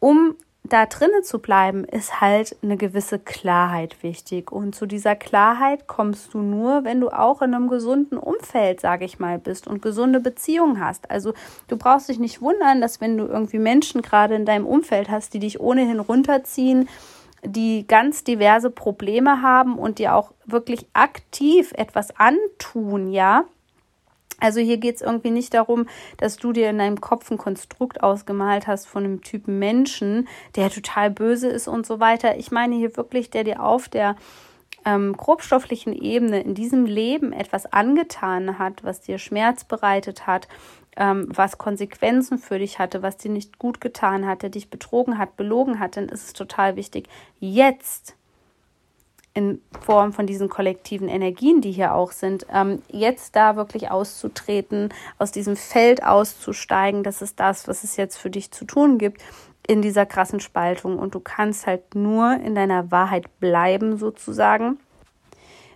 um 0.00 0.36
da 0.66 0.86
drinnen 0.86 1.22
zu 1.22 1.40
bleiben, 1.40 1.84
ist 1.84 2.22
halt 2.22 2.56
eine 2.62 2.78
gewisse 2.78 3.18
Klarheit 3.18 4.02
wichtig. 4.02 4.50
Und 4.50 4.74
zu 4.74 4.86
dieser 4.86 5.14
Klarheit 5.14 5.86
kommst 5.86 6.32
du 6.32 6.38
nur, 6.38 6.84
wenn 6.84 7.00
du 7.00 7.10
auch 7.10 7.42
in 7.42 7.54
einem 7.54 7.68
gesunden 7.68 8.16
Umfeld, 8.16 8.80
sage 8.80 9.04
ich 9.04 9.18
mal, 9.18 9.38
bist 9.38 9.66
und 9.66 9.82
gesunde 9.82 10.20
Beziehungen 10.20 10.80
hast. 10.82 11.10
Also 11.10 11.34
du 11.68 11.76
brauchst 11.76 12.08
dich 12.08 12.18
nicht 12.18 12.40
wundern, 12.40 12.80
dass 12.80 13.02
wenn 13.02 13.18
du 13.18 13.26
irgendwie 13.26 13.58
Menschen 13.58 14.00
gerade 14.00 14.34
in 14.36 14.46
deinem 14.46 14.66
Umfeld 14.66 15.10
hast, 15.10 15.34
die 15.34 15.38
dich 15.38 15.60
ohnehin 15.60 16.00
runterziehen, 16.00 16.88
die 17.44 17.86
ganz 17.86 18.24
diverse 18.24 18.70
Probleme 18.70 19.42
haben 19.42 19.78
und 19.78 19.98
dir 19.98 20.14
auch 20.14 20.32
wirklich 20.46 20.86
aktiv 20.94 21.72
etwas 21.76 22.08
antun, 22.18 23.12
ja, 23.12 23.44
also 24.40 24.60
hier 24.60 24.78
geht 24.78 24.96
es 24.96 25.02
irgendwie 25.02 25.30
nicht 25.30 25.54
darum, 25.54 25.86
dass 26.16 26.36
du 26.36 26.52
dir 26.52 26.70
in 26.70 26.78
deinem 26.78 27.00
Kopf 27.00 27.30
ein 27.30 27.38
Konstrukt 27.38 28.02
ausgemalt 28.02 28.66
hast 28.66 28.86
von 28.86 29.04
einem 29.04 29.22
Typen 29.22 29.58
Menschen, 29.58 30.28
der 30.56 30.70
total 30.70 31.10
böse 31.10 31.48
ist 31.48 31.68
und 31.68 31.86
so 31.86 32.00
weiter. 32.00 32.36
Ich 32.36 32.50
meine 32.50 32.74
hier 32.74 32.96
wirklich, 32.96 33.30
der 33.30 33.44
dir 33.44 33.62
auf 33.62 33.88
der 33.88 34.16
ähm, 34.84 35.16
grobstofflichen 35.16 35.92
Ebene 35.92 36.42
in 36.42 36.54
diesem 36.54 36.84
Leben 36.84 37.32
etwas 37.32 37.72
angetan 37.72 38.58
hat, 38.58 38.84
was 38.84 39.00
dir 39.00 39.18
Schmerz 39.18 39.64
bereitet 39.64 40.26
hat, 40.26 40.48
ähm, 40.96 41.26
was 41.28 41.58
Konsequenzen 41.58 42.38
für 42.38 42.58
dich 42.58 42.78
hatte, 42.78 43.02
was 43.02 43.16
dir 43.16 43.30
nicht 43.30 43.58
gut 43.58 43.80
getan 43.80 44.26
hat, 44.26 44.42
der 44.42 44.50
dich 44.50 44.70
betrogen 44.70 45.18
hat, 45.18 45.36
belogen 45.36 45.80
hat, 45.80 45.96
dann 45.96 46.08
ist 46.08 46.26
es 46.26 46.32
total 46.32 46.76
wichtig, 46.76 47.08
jetzt 47.40 48.16
in 49.34 49.60
Form 49.80 50.12
von 50.12 50.26
diesen 50.26 50.48
kollektiven 50.48 51.08
Energien, 51.08 51.60
die 51.60 51.72
hier 51.72 51.94
auch 51.94 52.12
sind, 52.12 52.46
ähm, 52.52 52.82
jetzt 52.88 53.34
da 53.34 53.56
wirklich 53.56 53.90
auszutreten, 53.90 54.94
aus 55.18 55.32
diesem 55.32 55.56
Feld 55.56 56.04
auszusteigen, 56.04 57.02
das 57.02 57.20
ist 57.20 57.40
das, 57.40 57.66
was 57.66 57.82
es 57.82 57.96
jetzt 57.96 58.16
für 58.16 58.30
dich 58.30 58.52
zu 58.52 58.64
tun 58.64 58.96
gibt 58.96 59.22
in 59.66 59.82
dieser 59.82 60.06
krassen 60.06 60.40
Spaltung. 60.40 60.98
Und 60.98 61.14
du 61.14 61.20
kannst 61.20 61.66
halt 61.66 61.94
nur 61.96 62.34
in 62.34 62.54
deiner 62.54 62.92
Wahrheit 62.92 63.40
bleiben, 63.40 63.96
sozusagen, 63.98 64.78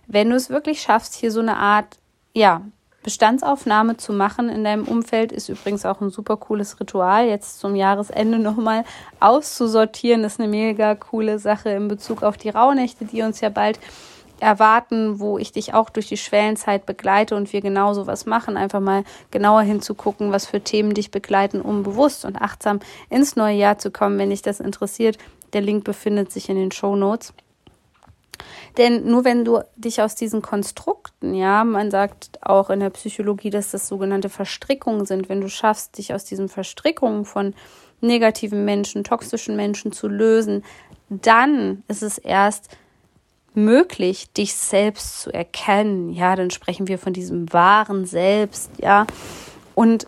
wenn 0.07 0.29
du 0.29 0.35
es 0.35 0.49
wirklich 0.49 0.81
schaffst, 0.81 1.15
hier 1.15 1.31
so 1.31 1.41
eine 1.41 1.57
Art, 1.57 1.99
ja, 2.33 2.61
Bestandsaufnahme 3.03 3.97
zu 3.97 4.11
machen 4.13 4.49
in 4.49 4.63
deinem 4.63 4.85
Umfeld 4.85 5.31
ist 5.31 5.49
übrigens 5.49 5.85
auch 5.85 6.01
ein 6.01 6.09
super 6.09 6.37
cooles 6.37 6.79
Ritual. 6.79 7.27
Jetzt 7.27 7.59
zum 7.59 7.75
Jahresende 7.75 8.39
nochmal 8.39 8.83
auszusortieren, 9.19 10.23
ist 10.23 10.39
eine 10.39 10.49
mega 10.49 10.95
coole 10.95 11.39
Sache 11.39 11.69
in 11.69 11.87
Bezug 11.87 12.23
auf 12.23 12.37
die 12.37 12.49
Rauhnächte, 12.49 13.05
die 13.05 13.21
uns 13.21 13.41
ja 13.41 13.49
bald 13.49 13.79
erwarten, 14.39 15.19
wo 15.19 15.37
ich 15.37 15.51
dich 15.51 15.73
auch 15.73 15.89
durch 15.89 16.07
die 16.07 16.17
Schwellenzeit 16.17 16.85
begleite 16.85 17.35
und 17.35 17.51
wir 17.51 17.61
genau 17.61 17.93
so 17.93 18.07
was 18.07 18.25
machen, 18.25 18.57
einfach 18.57 18.79
mal 18.79 19.03
genauer 19.31 19.61
hinzugucken, 19.61 20.31
was 20.31 20.45
für 20.45 20.61
Themen 20.61 20.93
dich 20.93 21.11
begleiten, 21.11 21.61
um 21.61 21.83
bewusst 21.83 22.25
und 22.25 22.41
achtsam 22.41 22.79
ins 23.09 23.35
neue 23.35 23.57
Jahr 23.57 23.77
zu 23.77 23.91
kommen, 23.91 24.17
wenn 24.17 24.29
dich 24.29 24.41
das 24.41 24.59
interessiert. 24.59 25.17
Der 25.53 25.61
Link 25.61 25.83
befindet 25.83 26.31
sich 26.31 26.49
in 26.49 26.55
den 26.55 26.71
Show 26.71 26.95
Notes. 26.95 27.33
Denn 28.77 29.05
nur 29.05 29.25
wenn 29.25 29.45
du 29.45 29.61
dich 29.75 30.01
aus 30.01 30.15
diesen 30.15 30.41
Konstrukten, 30.41 31.33
ja, 31.33 31.63
man 31.63 31.91
sagt 31.91 32.39
auch 32.41 32.69
in 32.69 32.79
der 32.79 32.89
Psychologie, 32.91 33.49
dass 33.49 33.71
das 33.71 33.87
sogenannte 33.87 34.29
Verstrickungen 34.29 35.05
sind, 35.05 35.29
wenn 35.29 35.41
du 35.41 35.49
schaffst, 35.49 35.97
dich 35.97 36.13
aus 36.13 36.25
diesen 36.25 36.49
Verstrickungen 36.49 37.25
von 37.25 37.53
negativen 38.01 38.65
Menschen, 38.65 39.03
toxischen 39.03 39.55
Menschen 39.55 39.91
zu 39.91 40.07
lösen, 40.07 40.63
dann 41.09 41.83
ist 41.87 42.03
es 42.03 42.17
erst 42.17 42.69
möglich, 43.53 44.31
dich 44.31 44.55
selbst 44.55 45.21
zu 45.21 45.33
erkennen. 45.33 46.11
Ja, 46.11 46.35
dann 46.35 46.51
sprechen 46.51 46.87
wir 46.87 46.97
von 46.97 47.13
diesem 47.13 47.51
wahren 47.51 48.05
Selbst, 48.05 48.71
ja. 48.77 49.05
Und 49.75 50.07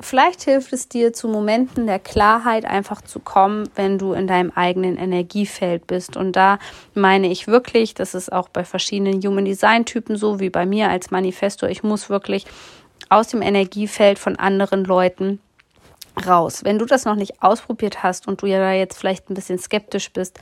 Vielleicht 0.00 0.42
hilft 0.42 0.72
es 0.72 0.88
dir 0.88 1.12
zu 1.12 1.26
Momenten 1.26 1.86
der 1.86 1.98
Klarheit 1.98 2.64
einfach 2.64 3.00
zu 3.02 3.18
kommen, 3.18 3.68
wenn 3.74 3.98
du 3.98 4.12
in 4.12 4.28
deinem 4.28 4.52
eigenen 4.54 4.96
Energiefeld 4.96 5.88
bist. 5.88 6.16
Und 6.16 6.36
da 6.36 6.60
meine 6.94 7.28
ich 7.28 7.48
wirklich, 7.48 7.94
das 7.94 8.14
ist 8.14 8.32
auch 8.32 8.48
bei 8.48 8.64
verschiedenen 8.64 9.20
Human 9.22 9.44
Design 9.44 9.84
Typen 9.84 10.16
so 10.16 10.38
wie 10.38 10.50
bei 10.50 10.66
mir 10.66 10.88
als 10.88 11.10
Manifesto. 11.10 11.66
Ich 11.66 11.82
muss 11.82 12.10
wirklich 12.10 12.46
aus 13.08 13.28
dem 13.28 13.42
Energiefeld 13.42 14.20
von 14.20 14.36
anderen 14.36 14.84
Leuten 14.84 15.40
raus. 16.26 16.62
Wenn 16.64 16.78
du 16.78 16.84
das 16.84 17.04
noch 17.04 17.16
nicht 17.16 17.42
ausprobiert 17.42 18.02
hast 18.02 18.28
und 18.28 18.42
du 18.42 18.46
ja 18.46 18.58
da 18.58 18.72
jetzt 18.72 18.98
vielleicht 18.98 19.30
ein 19.30 19.34
bisschen 19.34 19.58
skeptisch 19.58 20.12
bist, 20.12 20.38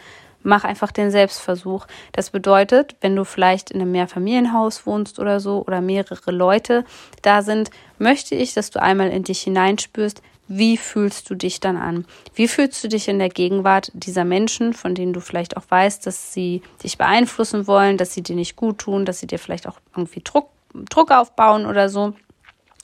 mach 0.46 0.64
einfach 0.64 0.92
den 0.92 1.10
Selbstversuch. 1.10 1.86
Das 2.12 2.30
bedeutet, 2.30 2.96
wenn 3.00 3.16
du 3.16 3.24
vielleicht 3.24 3.70
in 3.70 3.80
einem 3.80 3.92
Mehrfamilienhaus 3.92 4.86
wohnst 4.86 5.18
oder 5.18 5.40
so 5.40 5.62
oder 5.66 5.80
mehrere 5.80 6.30
Leute 6.30 6.84
da 7.22 7.42
sind, 7.42 7.70
möchte 7.98 8.34
ich, 8.34 8.54
dass 8.54 8.70
du 8.70 8.80
einmal 8.80 9.10
in 9.10 9.24
dich 9.24 9.42
hineinspürst, 9.42 10.22
wie 10.48 10.76
fühlst 10.76 11.28
du 11.28 11.34
dich 11.34 11.58
dann 11.58 11.76
an? 11.76 12.06
Wie 12.34 12.46
fühlst 12.46 12.82
du 12.84 12.88
dich 12.88 13.08
in 13.08 13.18
der 13.18 13.28
Gegenwart 13.28 13.90
dieser 13.94 14.24
Menschen, 14.24 14.74
von 14.74 14.94
denen 14.94 15.12
du 15.12 15.20
vielleicht 15.20 15.56
auch 15.56 15.64
weißt, 15.68 16.06
dass 16.06 16.32
sie 16.32 16.62
dich 16.84 16.96
beeinflussen 16.96 17.66
wollen, 17.66 17.96
dass 17.96 18.14
sie 18.14 18.22
dir 18.22 18.36
nicht 18.36 18.54
gut 18.54 18.78
tun, 18.78 19.04
dass 19.04 19.18
sie 19.18 19.26
dir 19.26 19.40
vielleicht 19.40 19.66
auch 19.66 19.80
irgendwie 19.96 20.22
Druck, 20.22 20.50
Druck 20.88 21.10
aufbauen 21.10 21.66
oder 21.66 21.88
so? 21.88 22.14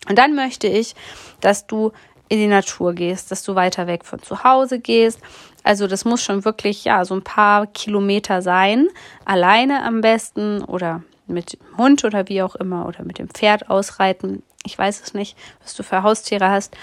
Und 0.09 0.19
dann 0.19 0.35
möchte 0.35 0.67
ich, 0.67 0.97
dass 1.41 1.69
du 1.69 1.93
in 2.33 2.39
die 2.39 2.47
Natur 2.47 2.95
gehst, 2.95 3.31
dass 3.31 3.43
du 3.43 3.55
weiter 3.55 3.87
weg 3.87 4.07
von 4.07 4.23
zu 4.23 4.43
Hause 4.43 4.79
gehst. 4.79 5.21
Also 5.65 5.87
das 5.87 6.07
muss 6.07 6.23
schon 6.23 6.47
wirklich 6.47 6.83
ja 6.83 7.05
so 7.05 7.15
ein 7.15 7.23
paar 7.23 7.67
Kilometer 7.67 8.41
sein, 8.41 8.89
alleine 9.27 9.85
am 9.85 10.01
besten 10.01 10.65
oder 10.65 11.03
mit 11.27 11.53
dem 11.53 11.77
Hund 11.77 12.05
oder 12.07 12.31
wie 12.31 12.41
auch 12.41 12.55
immer 12.55 12.87
oder 12.87 13.05
mit 13.05 13.19
dem 13.19 13.29
Pferd 13.29 13.69
ausreiten. 13.69 14.43
Ich 14.65 14.79
weiß 14.79 15.03
es 15.03 15.13
nicht, 15.13 15.37
was 15.63 15.75
du 15.75 15.83
für 15.83 16.03
Haustiere 16.03 16.49
hast. 16.49 16.75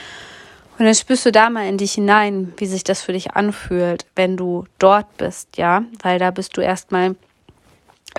Und 0.77 0.85
dann 0.85 0.93
spürst 0.93 1.25
du 1.25 1.31
da 1.31 1.49
mal 1.49 1.67
in 1.67 1.79
dich 1.79 1.93
hinein, 1.93 2.53
wie 2.57 2.67
sich 2.67 2.83
das 2.83 3.01
für 3.01 3.13
dich 3.13 3.31
anfühlt, 3.31 4.05
wenn 4.15 4.37
du 4.37 4.65
dort 4.77 5.17
bist, 5.17 5.57
ja, 5.57 5.81
weil 6.03 6.19
da 6.19 6.29
bist 6.29 6.55
du 6.57 6.61
erstmal 6.61 7.15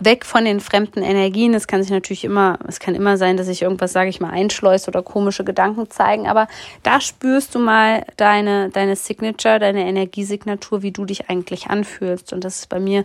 weg 0.01 0.25
von 0.25 0.45
den 0.45 0.61
fremden 0.61 1.03
Energien. 1.03 1.55
Es 1.55 1.67
kann 1.67 1.83
sich 1.83 1.93
natürlich 1.93 2.25
immer, 2.25 2.59
es 2.67 2.81
kann 2.81 2.95
immer 2.95 3.17
sein, 3.17 3.37
dass 3.37 3.49
ich 3.49 3.63
irgendwas, 3.63 3.93
sage 3.93 4.09
ich 4.11 4.21
mal, 4.21 4.31
einschleuse 4.31 4.89
oder 4.89 5.03
komische 5.03 5.45
Gedanken 5.45 5.91
zeigen, 5.91 6.27
aber 6.27 6.49
da 6.83 7.01
spürst 7.01 7.55
du 7.55 7.59
mal 7.59 8.05
deine, 8.17 8.71
deine 8.71 8.97
Signature, 8.97 9.59
deine 9.59 9.87
Energiesignatur, 9.87 10.83
wie 10.83 10.93
du 10.93 11.05
dich 11.05 11.29
eigentlich 11.29 11.69
anfühlst. 11.69 12.33
Und 12.33 12.45
das 12.45 12.61
ist 12.61 12.69
bei 12.69 12.81
mir 12.81 13.05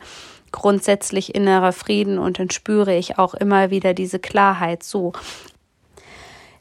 grundsätzlich 0.52 1.36
innerer 1.36 1.74
Frieden 1.74 2.18
und 2.18 2.40
dann 2.40 2.50
spüre 2.50 2.96
ich 2.96 3.20
auch 3.20 3.34
immer 3.34 3.72
wieder 3.72 3.94
diese 3.94 4.20
Klarheit 4.20 4.84
so. 4.84 5.12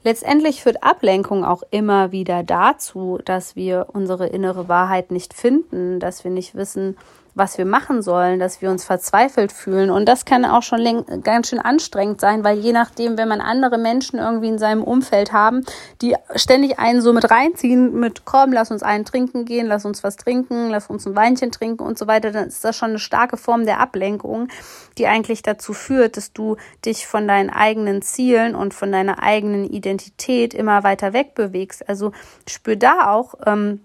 Letztendlich 0.03 0.62
führt 0.62 0.83
Ablenkung 0.83 1.45
auch 1.47 1.62
immer 1.71 2.12
wieder 2.12 2.43
dazu, 2.43 3.19
dass 3.25 3.57
wir 3.57 3.87
unsere 3.93 4.26
innere 4.26 4.69
Wahrheit 4.69 5.11
nicht 5.11 5.33
finden, 5.33 5.99
dass 5.99 6.25
wir 6.25 6.31
nicht 6.31 6.55
wissen, 6.55 6.99
was 7.35 7.59
wir 7.59 7.64
machen 7.64 8.03
sollen, 8.03 8.38
dass 8.38 8.62
wir 8.62 8.71
uns 8.71 8.85
verzweifelt 8.85 9.53
fühlen. 9.53 9.91
Und 9.91 10.07
das 10.07 10.25
kann 10.25 10.45
auch 10.45 10.62
schon 10.62 11.05
ganz 11.23 11.49
schön 11.49 11.59
anstrengend 11.59 12.21
sein, 12.21 12.45
weil 12.45 12.59
je 12.59 12.73
nachdem, 12.73 13.19
wenn 13.19 13.29
man 13.29 13.41
andere 13.41 13.79
Menschen 13.79 14.19
irgendwie 14.19 14.49
in 14.49 14.59
seinem 14.59 14.85
Umfeld 14.85 15.33
haben, 15.33 15.64
die 16.00 16.14
ständig 16.37 16.79
einen 16.79 17.00
so 17.00 17.12
mit 17.12 17.31
reinziehen, 17.31 17.99
mit 17.99 18.25
komm, 18.25 18.53
lass 18.53 18.71
uns 18.71 18.83
einen 18.83 19.05
trinken 19.05 19.45
gehen, 19.45 19.67
lass 19.67 19.85
uns 19.85 20.05
was 20.05 20.17
trinken, 20.17 20.71
lass 20.71 20.88
uns 20.88 21.07
ein 21.07 21.17
Weinchen 21.17 21.50
trinken 21.50 21.83
und 21.83 21.99
so 21.99 22.07
weiter, 22.07 22.31
dann 22.31 22.49
ist 22.49 22.64
das 22.64 22.76
schon 22.76 22.91
eine 22.91 22.99
starke 22.99 23.37
Form 23.37 23.64
der 23.64 23.81
Ablenkung, 23.81 24.49
die 24.97 25.07
eigentlich 25.07 25.43
dazu 25.43 25.73
führt, 25.73 26.17
dass 26.17 26.33
du 26.33 26.57
dich 26.85 27.07
von 27.07 27.26
deinen 27.26 27.50
eigenen 27.50 28.03
Zielen 28.03 28.55
und 28.55 28.75
von 28.75 28.93
deiner 28.93 29.23
eigenen 29.23 29.64
Identität 29.64 30.55
immer 30.55 30.85
weiter 30.85 31.12
wegbewegst. 31.12 31.88
Also 31.88 32.12
spür 32.47 32.76
da 32.76 33.11
auch, 33.11 33.35
ähm, 33.47 33.81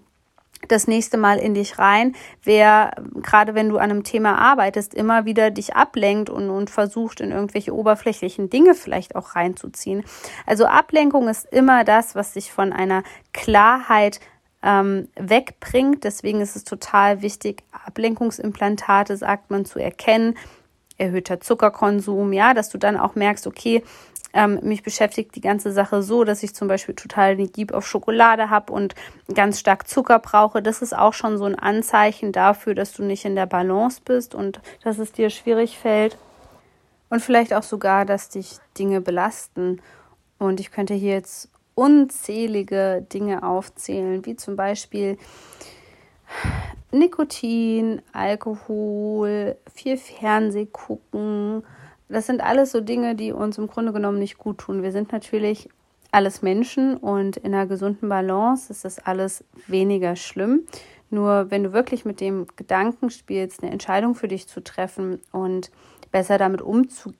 das 0.68 0.86
nächste 0.86 1.16
Mal 1.16 1.38
in 1.38 1.54
dich 1.54 1.78
rein, 1.78 2.14
wer, 2.42 2.92
gerade 3.22 3.54
wenn 3.54 3.68
du 3.68 3.78
an 3.78 3.90
einem 3.90 4.04
Thema 4.04 4.38
arbeitest, 4.38 4.94
immer 4.94 5.24
wieder 5.24 5.50
dich 5.50 5.74
ablenkt 5.74 6.30
und, 6.30 6.50
und 6.50 6.70
versucht, 6.70 7.20
in 7.20 7.32
irgendwelche 7.32 7.74
oberflächlichen 7.74 8.50
Dinge 8.50 8.74
vielleicht 8.74 9.16
auch 9.16 9.34
reinzuziehen. 9.34 10.04
Also 10.46 10.66
Ablenkung 10.66 11.28
ist 11.28 11.46
immer 11.52 11.84
das, 11.84 12.14
was 12.14 12.34
dich 12.34 12.52
von 12.52 12.72
einer 12.72 13.02
Klarheit 13.32 14.20
ähm, 14.62 15.08
wegbringt. 15.16 16.04
Deswegen 16.04 16.40
ist 16.40 16.56
es 16.56 16.64
total 16.64 17.22
wichtig, 17.22 17.62
Ablenkungsimplantate, 17.86 19.16
sagt 19.16 19.50
man, 19.50 19.64
zu 19.64 19.78
erkennen. 19.78 20.36
Erhöhter 21.00 21.40
Zuckerkonsum, 21.40 22.32
ja, 22.32 22.54
dass 22.54 22.68
du 22.68 22.78
dann 22.78 22.96
auch 22.96 23.14
merkst, 23.14 23.46
okay, 23.46 23.82
ähm, 24.32 24.60
mich 24.62 24.82
beschäftigt 24.82 25.34
die 25.34 25.40
ganze 25.40 25.72
Sache 25.72 26.02
so, 26.02 26.24
dass 26.24 26.42
ich 26.42 26.54
zum 26.54 26.68
Beispiel 26.68 26.94
total 26.94 27.36
die 27.36 27.50
Gieb 27.50 27.72
auf 27.72 27.86
Schokolade 27.86 28.48
habe 28.50 28.72
und 28.72 28.94
ganz 29.34 29.58
stark 29.58 29.88
Zucker 29.88 30.20
brauche. 30.20 30.62
Das 30.62 30.82
ist 30.82 30.96
auch 30.96 31.14
schon 31.14 31.36
so 31.36 31.44
ein 31.44 31.58
Anzeichen 31.58 32.30
dafür, 32.30 32.74
dass 32.74 32.92
du 32.92 33.02
nicht 33.02 33.24
in 33.24 33.34
der 33.34 33.46
Balance 33.46 34.00
bist 34.04 34.34
und 34.34 34.60
dass 34.84 34.98
es 34.98 35.12
dir 35.12 35.30
schwierig 35.30 35.78
fällt. 35.78 36.16
Und 37.08 37.20
vielleicht 37.20 37.52
auch 37.52 37.64
sogar, 37.64 38.04
dass 38.04 38.28
dich 38.28 38.58
Dinge 38.78 39.00
belasten. 39.00 39.82
Und 40.38 40.60
ich 40.60 40.70
könnte 40.70 40.94
hier 40.94 41.14
jetzt 41.14 41.50
unzählige 41.74 43.04
Dinge 43.12 43.42
aufzählen, 43.42 44.24
wie 44.26 44.36
zum 44.36 44.54
Beispiel 44.54 45.18
Nikotin, 46.92 48.02
Alkohol, 48.12 49.56
viel 49.72 49.96
Fernseh 49.96 50.66
gucken, 50.66 51.62
das 52.08 52.26
sind 52.26 52.40
alles 52.40 52.72
so 52.72 52.80
Dinge, 52.80 53.14
die 53.14 53.32
uns 53.32 53.56
im 53.58 53.68
Grunde 53.68 53.92
genommen 53.92 54.18
nicht 54.18 54.36
gut 54.36 54.58
tun. 54.58 54.82
Wir 54.82 54.90
sind 54.90 55.12
natürlich 55.12 55.68
alles 56.10 56.42
Menschen 56.42 56.96
und 56.96 57.36
in 57.36 57.54
einer 57.54 57.66
gesunden 57.66 58.08
Balance 58.08 58.72
ist 58.72 58.84
das 58.84 58.98
alles 58.98 59.44
weniger 59.68 60.16
schlimm. 60.16 60.66
Nur 61.10 61.50
wenn 61.50 61.62
du 61.62 61.72
wirklich 61.72 62.04
mit 62.04 62.20
dem 62.20 62.46
Gedanken 62.56 63.10
spielst, 63.10 63.62
eine 63.62 63.70
Entscheidung 63.70 64.16
für 64.16 64.26
dich 64.26 64.48
zu 64.48 64.60
treffen 64.60 65.20
und 65.30 65.70
besser 66.10 66.36
damit 66.38 66.62
umzugehen, 66.62 67.19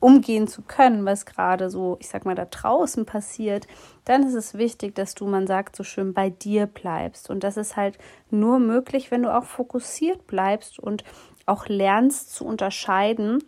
umgehen 0.00 0.48
zu 0.48 0.62
können, 0.62 1.04
was 1.04 1.26
gerade 1.26 1.70
so, 1.70 1.96
ich 2.00 2.08
sag 2.08 2.24
mal, 2.24 2.34
da 2.34 2.46
draußen 2.46 3.04
passiert, 3.04 3.66
dann 4.04 4.22
ist 4.26 4.34
es 4.34 4.54
wichtig, 4.54 4.94
dass 4.94 5.14
du, 5.14 5.26
man 5.26 5.46
sagt 5.46 5.76
so 5.76 5.84
schön, 5.84 6.14
bei 6.14 6.30
dir 6.30 6.66
bleibst. 6.66 7.28
Und 7.30 7.44
das 7.44 7.56
ist 7.56 7.76
halt 7.76 7.98
nur 8.30 8.58
möglich, 8.58 9.10
wenn 9.10 9.22
du 9.22 9.34
auch 9.34 9.44
fokussiert 9.44 10.26
bleibst 10.26 10.78
und 10.78 11.04
auch 11.46 11.66
lernst 11.66 12.34
zu 12.34 12.44
unterscheiden, 12.46 13.42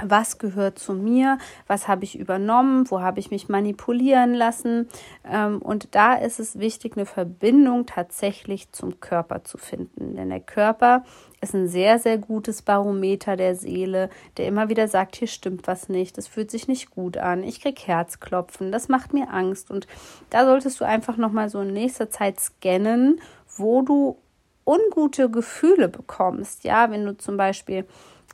was 0.00 0.38
gehört 0.38 0.78
zu 0.78 0.94
mir, 0.94 1.38
was 1.66 1.86
habe 1.86 2.04
ich 2.04 2.18
übernommen, 2.18 2.90
wo 2.90 3.00
habe 3.00 3.20
ich 3.20 3.30
mich 3.30 3.48
manipulieren 3.48 4.32
lassen. 4.32 4.88
Ähm, 5.30 5.60
und 5.60 5.94
da 5.94 6.14
ist 6.14 6.40
es 6.40 6.58
wichtig, 6.58 6.96
eine 6.96 7.04
Verbindung 7.04 7.84
tatsächlich 7.84 8.72
zum 8.72 9.00
Körper 9.00 9.44
zu 9.44 9.58
finden. 9.58 10.16
Denn 10.16 10.30
der 10.30 10.40
Körper 10.40 11.04
ist 11.42 11.54
ein 11.54 11.68
sehr, 11.68 11.98
sehr 11.98 12.16
gutes 12.16 12.62
Barometer 12.62 13.36
der 13.36 13.54
Seele, 13.54 14.08
der 14.38 14.46
immer 14.46 14.68
wieder 14.68 14.88
sagt, 14.88 15.16
hier 15.16 15.28
stimmt 15.28 15.66
was 15.66 15.88
nicht, 15.88 16.16
das 16.16 16.26
fühlt 16.26 16.50
sich 16.50 16.68
nicht 16.68 16.90
gut 16.90 17.18
an, 17.18 17.42
ich 17.42 17.60
kriege 17.60 17.82
Herzklopfen, 17.84 18.72
das 18.72 18.88
macht 18.88 19.12
mir 19.12 19.30
Angst. 19.30 19.70
Und 19.70 19.86
da 20.30 20.46
solltest 20.46 20.80
du 20.80 20.86
einfach 20.86 21.18
nochmal 21.18 21.50
so 21.50 21.60
in 21.60 21.72
nächster 21.72 22.08
Zeit 22.08 22.40
scannen, 22.40 23.20
wo 23.56 23.82
du 23.82 24.16
ungute 24.64 25.28
Gefühle 25.28 25.88
bekommst. 25.88 26.64
Ja, 26.64 26.90
wenn 26.90 27.04
du 27.04 27.16
zum 27.16 27.36
Beispiel 27.36 27.84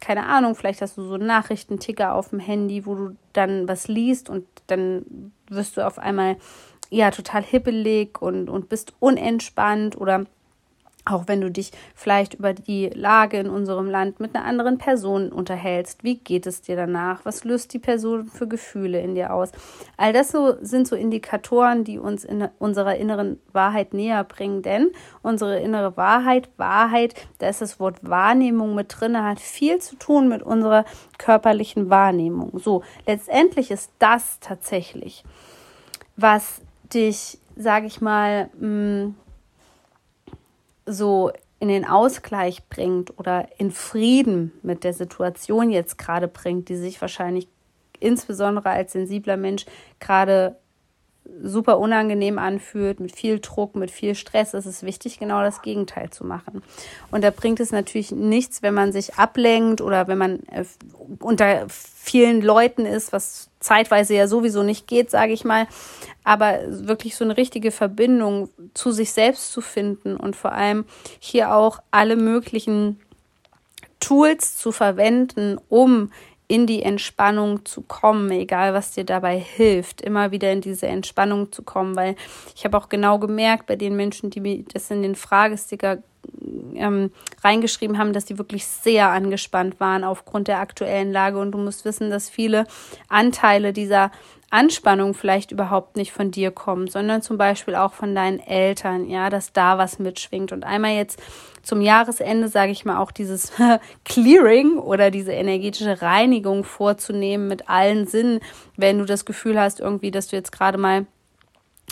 keine 0.00 0.26
Ahnung, 0.26 0.54
vielleicht 0.54 0.82
hast 0.82 0.96
du 0.96 1.02
so 1.02 1.14
einen 1.14 1.26
Nachrichtenticker 1.26 2.14
auf 2.14 2.30
dem 2.30 2.40
Handy, 2.40 2.86
wo 2.86 2.94
du 2.94 3.16
dann 3.32 3.68
was 3.68 3.88
liest 3.88 4.30
und 4.30 4.46
dann 4.66 5.32
wirst 5.48 5.76
du 5.76 5.86
auf 5.86 5.98
einmal 5.98 6.36
ja 6.90 7.10
total 7.10 7.42
hippelig 7.42 8.20
und, 8.20 8.48
und 8.48 8.68
bist 8.68 8.94
unentspannt 8.98 9.96
oder 10.00 10.24
auch 11.08 11.24
wenn 11.26 11.40
du 11.40 11.50
dich 11.50 11.72
vielleicht 11.94 12.34
über 12.34 12.52
die 12.52 12.88
Lage 12.88 13.38
in 13.38 13.48
unserem 13.48 13.88
Land 13.90 14.20
mit 14.20 14.34
einer 14.34 14.44
anderen 14.44 14.78
Person 14.78 15.32
unterhältst, 15.32 16.04
wie 16.04 16.16
geht 16.16 16.46
es 16.46 16.60
dir 16.60 16.76
danach? 16.76 17.24
Was 17.24 17.44
löst 17.44 17.72
die 17.72 17.78
Person 17.78 18.26
für 18.26 18.46
Gefühle 18.46 19.00
in 19.00 19.14
dir 19.14 19.32
aus? 19.32 19.50
All 19.96 20.12
das 20.12 20.30
so, 20.30 20.56
sind 20.60 20.86
so 20.86 20.96
Indikatoren, 20.96 21.84
die 21.84 21.98
uns 21.98 22.24
in 22.24 22.48
unserer 22.58 22.96
inneren 22.96 23.40
Wahrheit 23.52 23.94
näher 23.94 24.24
bringen, 24.24 24.62
denn 24.62 24.90
unsere 25.22 25.60
innere 25.60 25.96
Wahrheit, 25.96 26.48
Wahrheit, 26.56 27.14
da 27.38 27.48
ist 27.48 27.60
das 27.60 27.80
Wort 27.80 27.98
Wahrnehmung 28.02 28.74
mit 28.74 28.94
drin, 28.98 29.22
hat 29.22 29.40
viel 29.40 29.78
zu 29.78 29.96
tun 29.96 30.28
mit 30.28 30.42
unserer 30.42 30.84
körperlichen 31.18 31.90
Wahrnehmung. 31.90 32.58
So, 32.58 32.82
letztendlich 33.06 33.70
ist 33.70 33.90
das 33.98 34.38
tatsächlich, 34.40 35.24
was 36.16 36.60
dich, 36.92 37.38
sage 37.56 37.86
ich 37.86 38.00
mal, 38.00 38.50
mh, 38.58 38.66
mm, 38.68 39.14
so 40.88 41.32
in 41.60 41.68
den 41.68 41.84
Ausgleich 41.84 42.68
bringt 42.68 43.18
oder 43.18 43.48
in 43.58 43.70
Frieden 43.70 44.52
mit 44.62 44.84
der 44.84 44.92
Situation 44.92 45.70
jetzt 45.70 45.98
gerade 45.98 46.28
bringt, 46.28 46.68
die 46.68 46.76
sich 46.76 47.00
wahrscheinlich 47.00 47.48
insbesondere 48.00 48.70
als 48.70 48.92
sensibler 48.92 49.36
Mensch 49.36 49.66
gerade 49.98 50.56
super 51.42 51.78
unangenehm 51.78 52.38
anfühlt, 52.38 53.00
mit 53.00 53.12
viel 53.12 53.38
Druck, 53.38 53.76
mit 53.76 53.90
viel 53.90 54.14
Stress, 54.14 54.54
ist 54.54 54.66
es 54.66 54.82
wichtig, 54.82 55.18
genau 55.18 55.42
das 55.42 55.62
Gegenteil 55.62 56.10
zu 56.10 56.24
machen. 56.24 56.62
Und 57.10 57.22
da 57.22 57.30
bringt 57.30 57.60
es 57.60 57.70
natürlich 57.70 58.10
nichts, 58.10 58.62
wenn 58.62 58.74
man 58.74 58.92
sich 58.92 59.14
ablenkt 59.14 59.80
oder 59.80 60.08
wenn 60.08 60.18
man 60.18 60.40
äh, 60.50 60.64
unter 61.20 61.66
vielen 61.68 62.42
Leuten 62.42 62.86
ist, 62.86 63.12
was 63.12 63.50
zeitweise 63.60 64.14
ja 64.14 64.28
sowieso 64.28 64.62
nicht 64.62 64.86
geht, 64.86 65.10
sage 65.10 65.32
ich 65.32 65.44
mal, 65.44 65.66
aber 66.24 66.60
wirklich 66.68 67.16
so 67.16 67.24
eine 67.24 67.36
richtige 67.36 67.70
Verbindung 67.70 68.48
zu 68.74 68.92
sich 68.92 69.12
selbst 69.12 69.52
zu 69.52 69.60
finden 69.60 70.16
und 70.16 70.36
vor 70.36 70.52
allem 70.52 70.84
hier 71.18 71.54
auch 71.54 71.80
alle 71.90 72.16
möglichen 72.16 73.00
Tools 74.00 74.56
zu 74.56 74.72
verwenden, 74.72 75.58
um 75.68 76.10
in 76.48 76.66
die 76.66 76.82
Entspannung 76.82 77.66
zu 77.66 77.82
kommen, 77.82 78.30
egal 78.30 78.72
was 78.72 78.92
dir 78.92 79.04
dabei 79.04 79.38
hilft, 79.38 80.00
immer 80.00 80.30
wieder 80.30 80.50
in 80.50 80.62
diese 80.62 80.86
Entspannung 80.86 81.52
zu 81.52 81.62
kommen, 81.62 81.94
weil 81.94 82.16
ich 82.56 82.64
habe 82.64 82.76
auch 82.78 82.88
genau 82.88 83.18
gemerkt 83.18 83.66
bei 83.66 83.76
den 83.76 83.94
Menschen, 83.96 84.30
die 84.30 84.40
mir 84.40 84.64
das 84.72 84.90
in 84.90 85.02
den 85.02 85.14
Fragesticker 85.14 85.98
ähm, 86.74 87.10
reingeschrieben 87.42 87.98
haben, 87.98 88.12
dass 88.12 88.24
die 88.24 88.38
wirklich 88.38 88.66
sehr 88.66 89.08
angespannt 89.10 89.80
waren 89.80 90.04
aufgrund 90.04 90.48
der 90.48 90.60
aktuellen 90.60 91.12
Lage 91.12 91.38
und 91.38 91.52
du 91.52 91.58
musst 91.58 91.84
wissen, 91.84 92.10
dass 92.10 92.28
viele 92.28 92.66
Anteile 93.08 93.72
dieser 93.72 94.10
Anspannung 94.50 95.12
vielleicht 95.12 95.52
überhaupt 95.52 95.96
nicht 95.96 96.12
von 96.12 96.30
dir 96.30 96.50
kommt, 96.50 96.90
sondern 96.90 97.20
zum 97.20 97.36
Beispiel 97.36 97.74
auch 97.74 97.92
von 97.92 98.14
deinen 98.14 98.40
Eltern, 98.40 99.06
ja, 99.06 99.28
dass 99.28 99.52
da 99.52 99.76
was 99.76 99.98
mitschwingt. 99.98 100.52
Und 100.52 100.64
einmal 100.64 100.92
jetzt 100.92 101.20
zum 101.62 101.82
Jahresende, 101.82 102.48
sage 102.48 102.72
ich 102.72 102.86
mal, 102.86 102.98
auch 102.98 103.10
dieses 103.10 103.52
Clearing 104.06 104.78
oder 104.78 105.10
diese 105.10 105.32
energetische 105.32 106.00
Reinigung 106.00 106.64
vorzunehmen 106.64 107.46
mit 107.46 107.68
allen 107.68 108.06
Sinnen, 108.06 108.40
wenn 108.76 108.98
du 108.98 109.04
das 109.04 109.26
Gefühl 109.26 109.60
hast, 109.60 109.80
irgendwie, 109.80 110.10
dass 110.10 110.28
du 110.28 110.36
jetzt 110.36 110.52
gerade 110.52 110.78
mal 110.78 111.06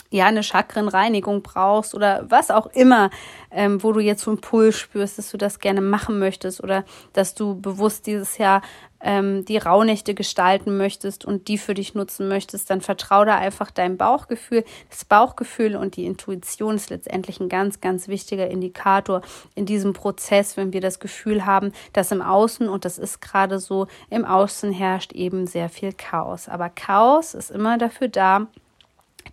ja 0.09 0.25
eine 0.25 0.43
Chakrenreinigung 0.43 1.41
brauchst 1.41 1.93
oder 1.93 2.25
was 2.29 2.51
auch 2.51 2.67
immer, 2.67 3.09
ähm, 3.51 3.83
wo 3.83 3.91
du 3.91 3.99
jetzt 3.99 4.23
so 4.23 4.31
einen 4.31 4.41
Pull 4.41 4.71
spürst, 4.71 5.17
dass 5.17 5.31
du 5.31 5.37
das 5.37 5.59
gerne 5.59 5.81
machen 5.81 6.19
möchtest 6.19 6.63
oder 6.63 6.85
dass 7.13 7.33
du 7.33 7.59
bewusst 7.59 8.07
dieses 8.07 8.37
Jahr 8.37 8.61
ähm, 8.99 9.45
die 9.45 9.57
Rauhnächte 9.57 10.13
gestalten 10.13 10.77
möchtest 10.77 11.25
und 11.25 11.47
die 11.47 11.57
für 11.57 11.73
dich 11.73 11.93
nutzen 11.93 12.27
möchtest, 12.27 12.69
dann 12.69 12.81
vertraue 12.81 13.25
da 13.25 13.35
einfach 13.35 13.69
deinem 13.69 13.97
Bauchgefühl. 13.97 14.63
Das 14.89 15.05
Bauchgefühl 15.05 15.75
und 15.75 15.95
die 15.95 16.05
Intuition 16.05 16.75
ist 16.75 16.89
letztendlich 16.89 17.39
ein 17.39 17.49
ganz, 17.49 17.79
ganz 17.79 18.07
wichtiger 18.07 18.49
Indikator 18.49 19.21
in 19.55 19.65
diesem 19.65 19.93
Prozess, 19.93 20.57
wenn 20.57 20.73
wir 20.73 20.81
das 20.81 20.99
Gefühl 20.99 21.45
haben, 21.45 21.73
dass 21.93 22.11
im 22.11 22.21
Außen, 22.21 22.67
und 22.69 22.85
das 22.85 22.97
ist 22.97 23.21
gerade 23.21 23.59
so, 23.59 23.87
im 24.09 24.25
Außen 24.25 24.71
herrscht 24.71 25.13
eben 25.13 25.45
sehr 25.45 25.69
viel 25.69 25.93
Chaos. 25.93 26.49
Aber 26.49 26.69
Chaos 26.69 27.33
ist 27.33 27.51
immer 27.51 27.77
dafür 27.77 28.07
da, 28.07 28.47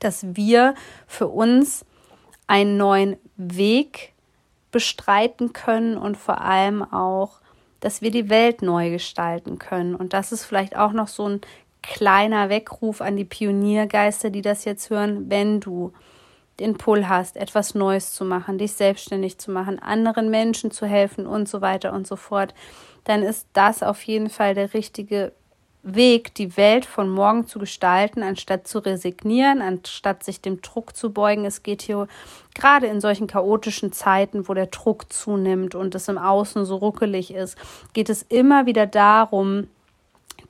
dass 0.00 0.36
wir 0.36 0.74
für 1.06 1.28
uns 1.28 1.84
einen 2.46 2.76
neuen 2.76 3.16
Weg 3.36 4.12
bestreiten 4.70 5.52
können 5.52 5.96
und 5.96 6.16
vor 6.16 6.40
allem 6.40 6.82
auch 6.82 7.40
dass 7.84 8.00
wir 8.00 8.10
die 8.10 8.30
Welt 8.30 8.62
neu 8.62 8.88
gestalten 8.88 9.58
können. 9.58 9.94
Und 9.94 10.14
das 10.14 10.32
ist 10.32 10.46
vielleicht 10.46 10.74
auch 10.74 10.92
noch 10.92 11.06
so 11.06 11.28
ein 11.28 11.42
kleiner 11.82 12.48
Weckruf 12.48 13.02
an 13.02 13.14
die 13.14 13.26
Pioniergeister, 13.26 14.30
die 14.30 14.40
das 14.40 14.64
jetzt 14.64 14.88
hören, 14.88 15.28
wenn 15.28 15.60
du 15.60 15.92
den 16.60 16.78
Pull 16.78 17.10
hast, 17.10 17.36
etwas 17.36 17.74
Neues 17.74 18.12
zu 18.12 18.24
machen, 18.24 18.56
dich 18.56 18.72
selbstständig 18.72 19.36
zu 19.36 19.50
machen, 19.50 19.78
anderen 19.78 20.30
Menschen 20.30 20.70
zu 20.70 20.86
helfen 20.86 21.26
und 21.26 21.46
so 21.46 21.60
weiter 21.60 21.92
und 21.92 22.06
so 22.06 22.16
fort, 22.16 22.54
dann 23.04 23.22
ist 23.22 23.48
das 23.52 23.82
auf 23.82 24.02
jeden 24.04 24.30
Fall 24.30 24.54
der 24.54 24.72
richtige 24.72 25.32
Weg, 25.84 26.34
die 26.34 26.56
Welt 26.56 26.86
von 26.86 27.10
morgen 27.10 27.46
zu 27.46 27.58
gestalten, 27.58 28.22
anstatt 28.22 28.66
zu 28.66 28.78
resignieren, 28.78 29.60
anstatt 29.60 30.24
sich 30.24 30.40
dem 30.40 30.62
Druck 30.62 30.96
zu 30.96 31.12
beugen. 31.12 31.44
Es 31.44 31.62
geht 31.62 31.82
hier 31.82 32.08
gerade 32.54 32.86
in 32.86 33.02
solchen 33.02 33.26
chaotischen 33.26 33.92
Zeiten, 33.92 34.48
wo 34.48 34.54
der 34.54 34.66
Druck 34.66 35.12
zunimmt 35.12 35.74
und 35.74 35.94
es 35.94 36.08
im 36.08 36.16
Außen 36.16 36.64
so 36.64 36.76
ruckelig 36.76 37.34
ist, 37.34 37.58
geht 37.92 38.08
es 38.08 38.22
immer 38.22 38.64
wieder 38.64 38.86
darum, 38.86 39.68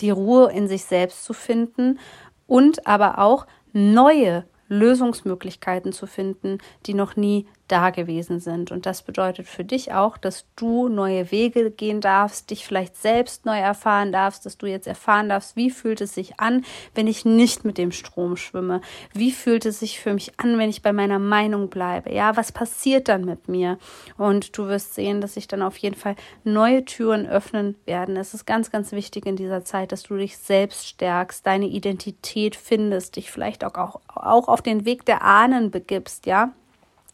die 0.00 0.10
Ruhe 0.10 0.52
in 0.52 0.68
sich 0.68 0.84
selbst 0.84 1.24
zu 1.24 1.32
finden 1.32 1.98
und 2.46 2.86
aber 2.86 3.18
auch 3.18 3.46
neue 3.72 4.44
Lösungsmöglichkeiten 4.68 5.92
zu 5.92 6.06
finden, 6.06 6.58
die 6.86 6.94
noch 6.94 7.16
nie 7.16 7.46
da 7.68 7.90
gewesen 7.90 8.40
sind. 8.40 8.70
Und 8.70 8.86
das 8.86 9.02
bedeutet 9.02 9.46
für 9.46 9.64
dich 9.64 9.92
auch, 9.92 10.18
dass 10.18 10.44
du 10.56 10.88
neue 10.88 11.30
Wege 11.30 11.70
gehen 11.70 12.00
darfst, 12.00 12.50
dich 12.50 12.66
vielleicht 12.66 12.96
selbst 12.96 13.46
neu 13.46 13.58
erfahren 13.58 14.12
darfst, 14.12 14.44
dass 14.44 14.58
du 14.58 14.66
jetzt 14.66 14.86
erfahren 14.86 15.28
darfst, 15.28 15.56
wie 15.56 15.70
fühlt 15.70 16.00
es 16.00 16.14
sich 16.14 16.38
an, 16.38 16.64
wenn 16.94 17.06
ich 17.06 17.24
nicht 17.24 17.64
mit 17.64 17.78
dem 17.78 17.92
Strom 17.92 18.36
schwimme? 18.36 18.80
Wie 19.12 19.32
fühlt 19.32 19.64
es 19.64 19.80
sich 19.80 20.00
für 20.00 20.12
mich 20.12 20.38
an, 20.38 20.58
wenn 20.58 20.68
ich 20.68 20.82
bei 20.82 20.92
meiner 20.92 21.18
Meinung 21.18 21.70
bleibe? 21.70 22.12
Ja, 22.12 22.36
was 22.36 22.52
passiert 22.52 23.08
dann 23.08 23.24
mit 23.24 23.48
mir? 23.48 23.78
Und 24.18 24.56
du 24.58 24.66
wirst 24.66 24.94
sehen, 24.94 25.20
dass 25.20 25.34
sich 25.34 25.48
dann 25.48 25.62
auf 25.62 25.78
jeden 25.78 25.96
Fall 25.96 26.16
neue 26.44 26.84
Türen 26.84 27.26
öffnen 27.26 27.76
werden. 27.86 28.16
Es 28.16 28.34
ist 28.34 28.44
ganz, 28.44 28.70
ganz 28.70 28.92
wichtig 28.92 29.24
in 29.24 29.36
dieser 29.36 29.64
Zeit, 29.64 29.92
dass 29.92 30.02
du 30.02 30.16
dich 30.16 30.36
selbst 30.36 30.86
stärkst, 30.86 31.46
deine 31.46 31.66
Identität 31.66 32.56
findest, 32.56 33.16
dich 33.16 33.30
vielleicht 33.30 33.64
auch, 33.64 33.74
auch, 33.74 34.00
auch 34.08 34.48
auf 34.48 34.60
den 34.60 34.84
Weg 34.84 35.06
der 35.06 35.22
Ahnen 35.22 35.70
begibst, 35.70 36.26
ja 36.26 36.52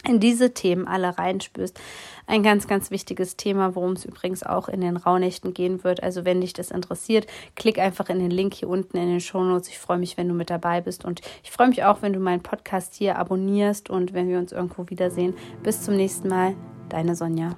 in 0.06 0.20
diese 0.20 0.54
Themen 0.54 0.86
alle 0.86 1.18
reinspürst. 1.18 1.78
Ein 2.26 2.42
ganz, 2.42 2.66
ganz 2.66 2.90
wichtiges 2.90 3.36
Thema, 3.36 3.74
worum 3.74 3.92
es 3.92 4.04
übrigens 4.04 4.42
auch 4.42 4.68
in 4.68 4.80
den 4.80 4.96
Rauhnächten 4.96 5.52
gehen 5.52 5.84
wird. 5.84 6.02
Also 6.02 6.24
wenn 6.24 6.40
dich 6.40 6.52
das 6.52 6.70
interessiert, 6.70 7.26
klick 7.56 7.78
einfach 7.78 8.08
in 8.08 8.18
den 8.18 8.30
Link 8.30 8.54
hier 8.54 8.68
unten 8.68 8.96
in 8.96 9.08
den 9.08 9.20
Shownotes. 9.20 9.68
Ich 9.68 9.78
freue 9.78 9.98
mich, 9.98 10.16
wenn 10.16 10.28
du 10.28 10.34
mit 10.34 10.50
dabei 10.50 10.80
bist 10.80 11.04
und 11.04 11.20
ich 11.42 11.50
freue 11.50 11.68
mich 11.68 11.84
auch, 11.84 12.02
wenn 12.02 12.12
du 12.12 12.20
meinen 12.20 12.42
Podcast 12.42 12.94
hier 12.94 13.18
abonnierst 13.18 13.90
und 13.90 14.14
wenn 14.14 14.28
wir 14.28 14.38
uns 14.38 14.52
irgendwo 14.52 14.88
wiedersehen. 14.88 15.34
Bis 15.62 15.82
zum 15.82 15.96
nächsten 15.96 16.28
Mal, 16.28 16.54
deine 16.88 17.14
Sonja. 17.14 17.56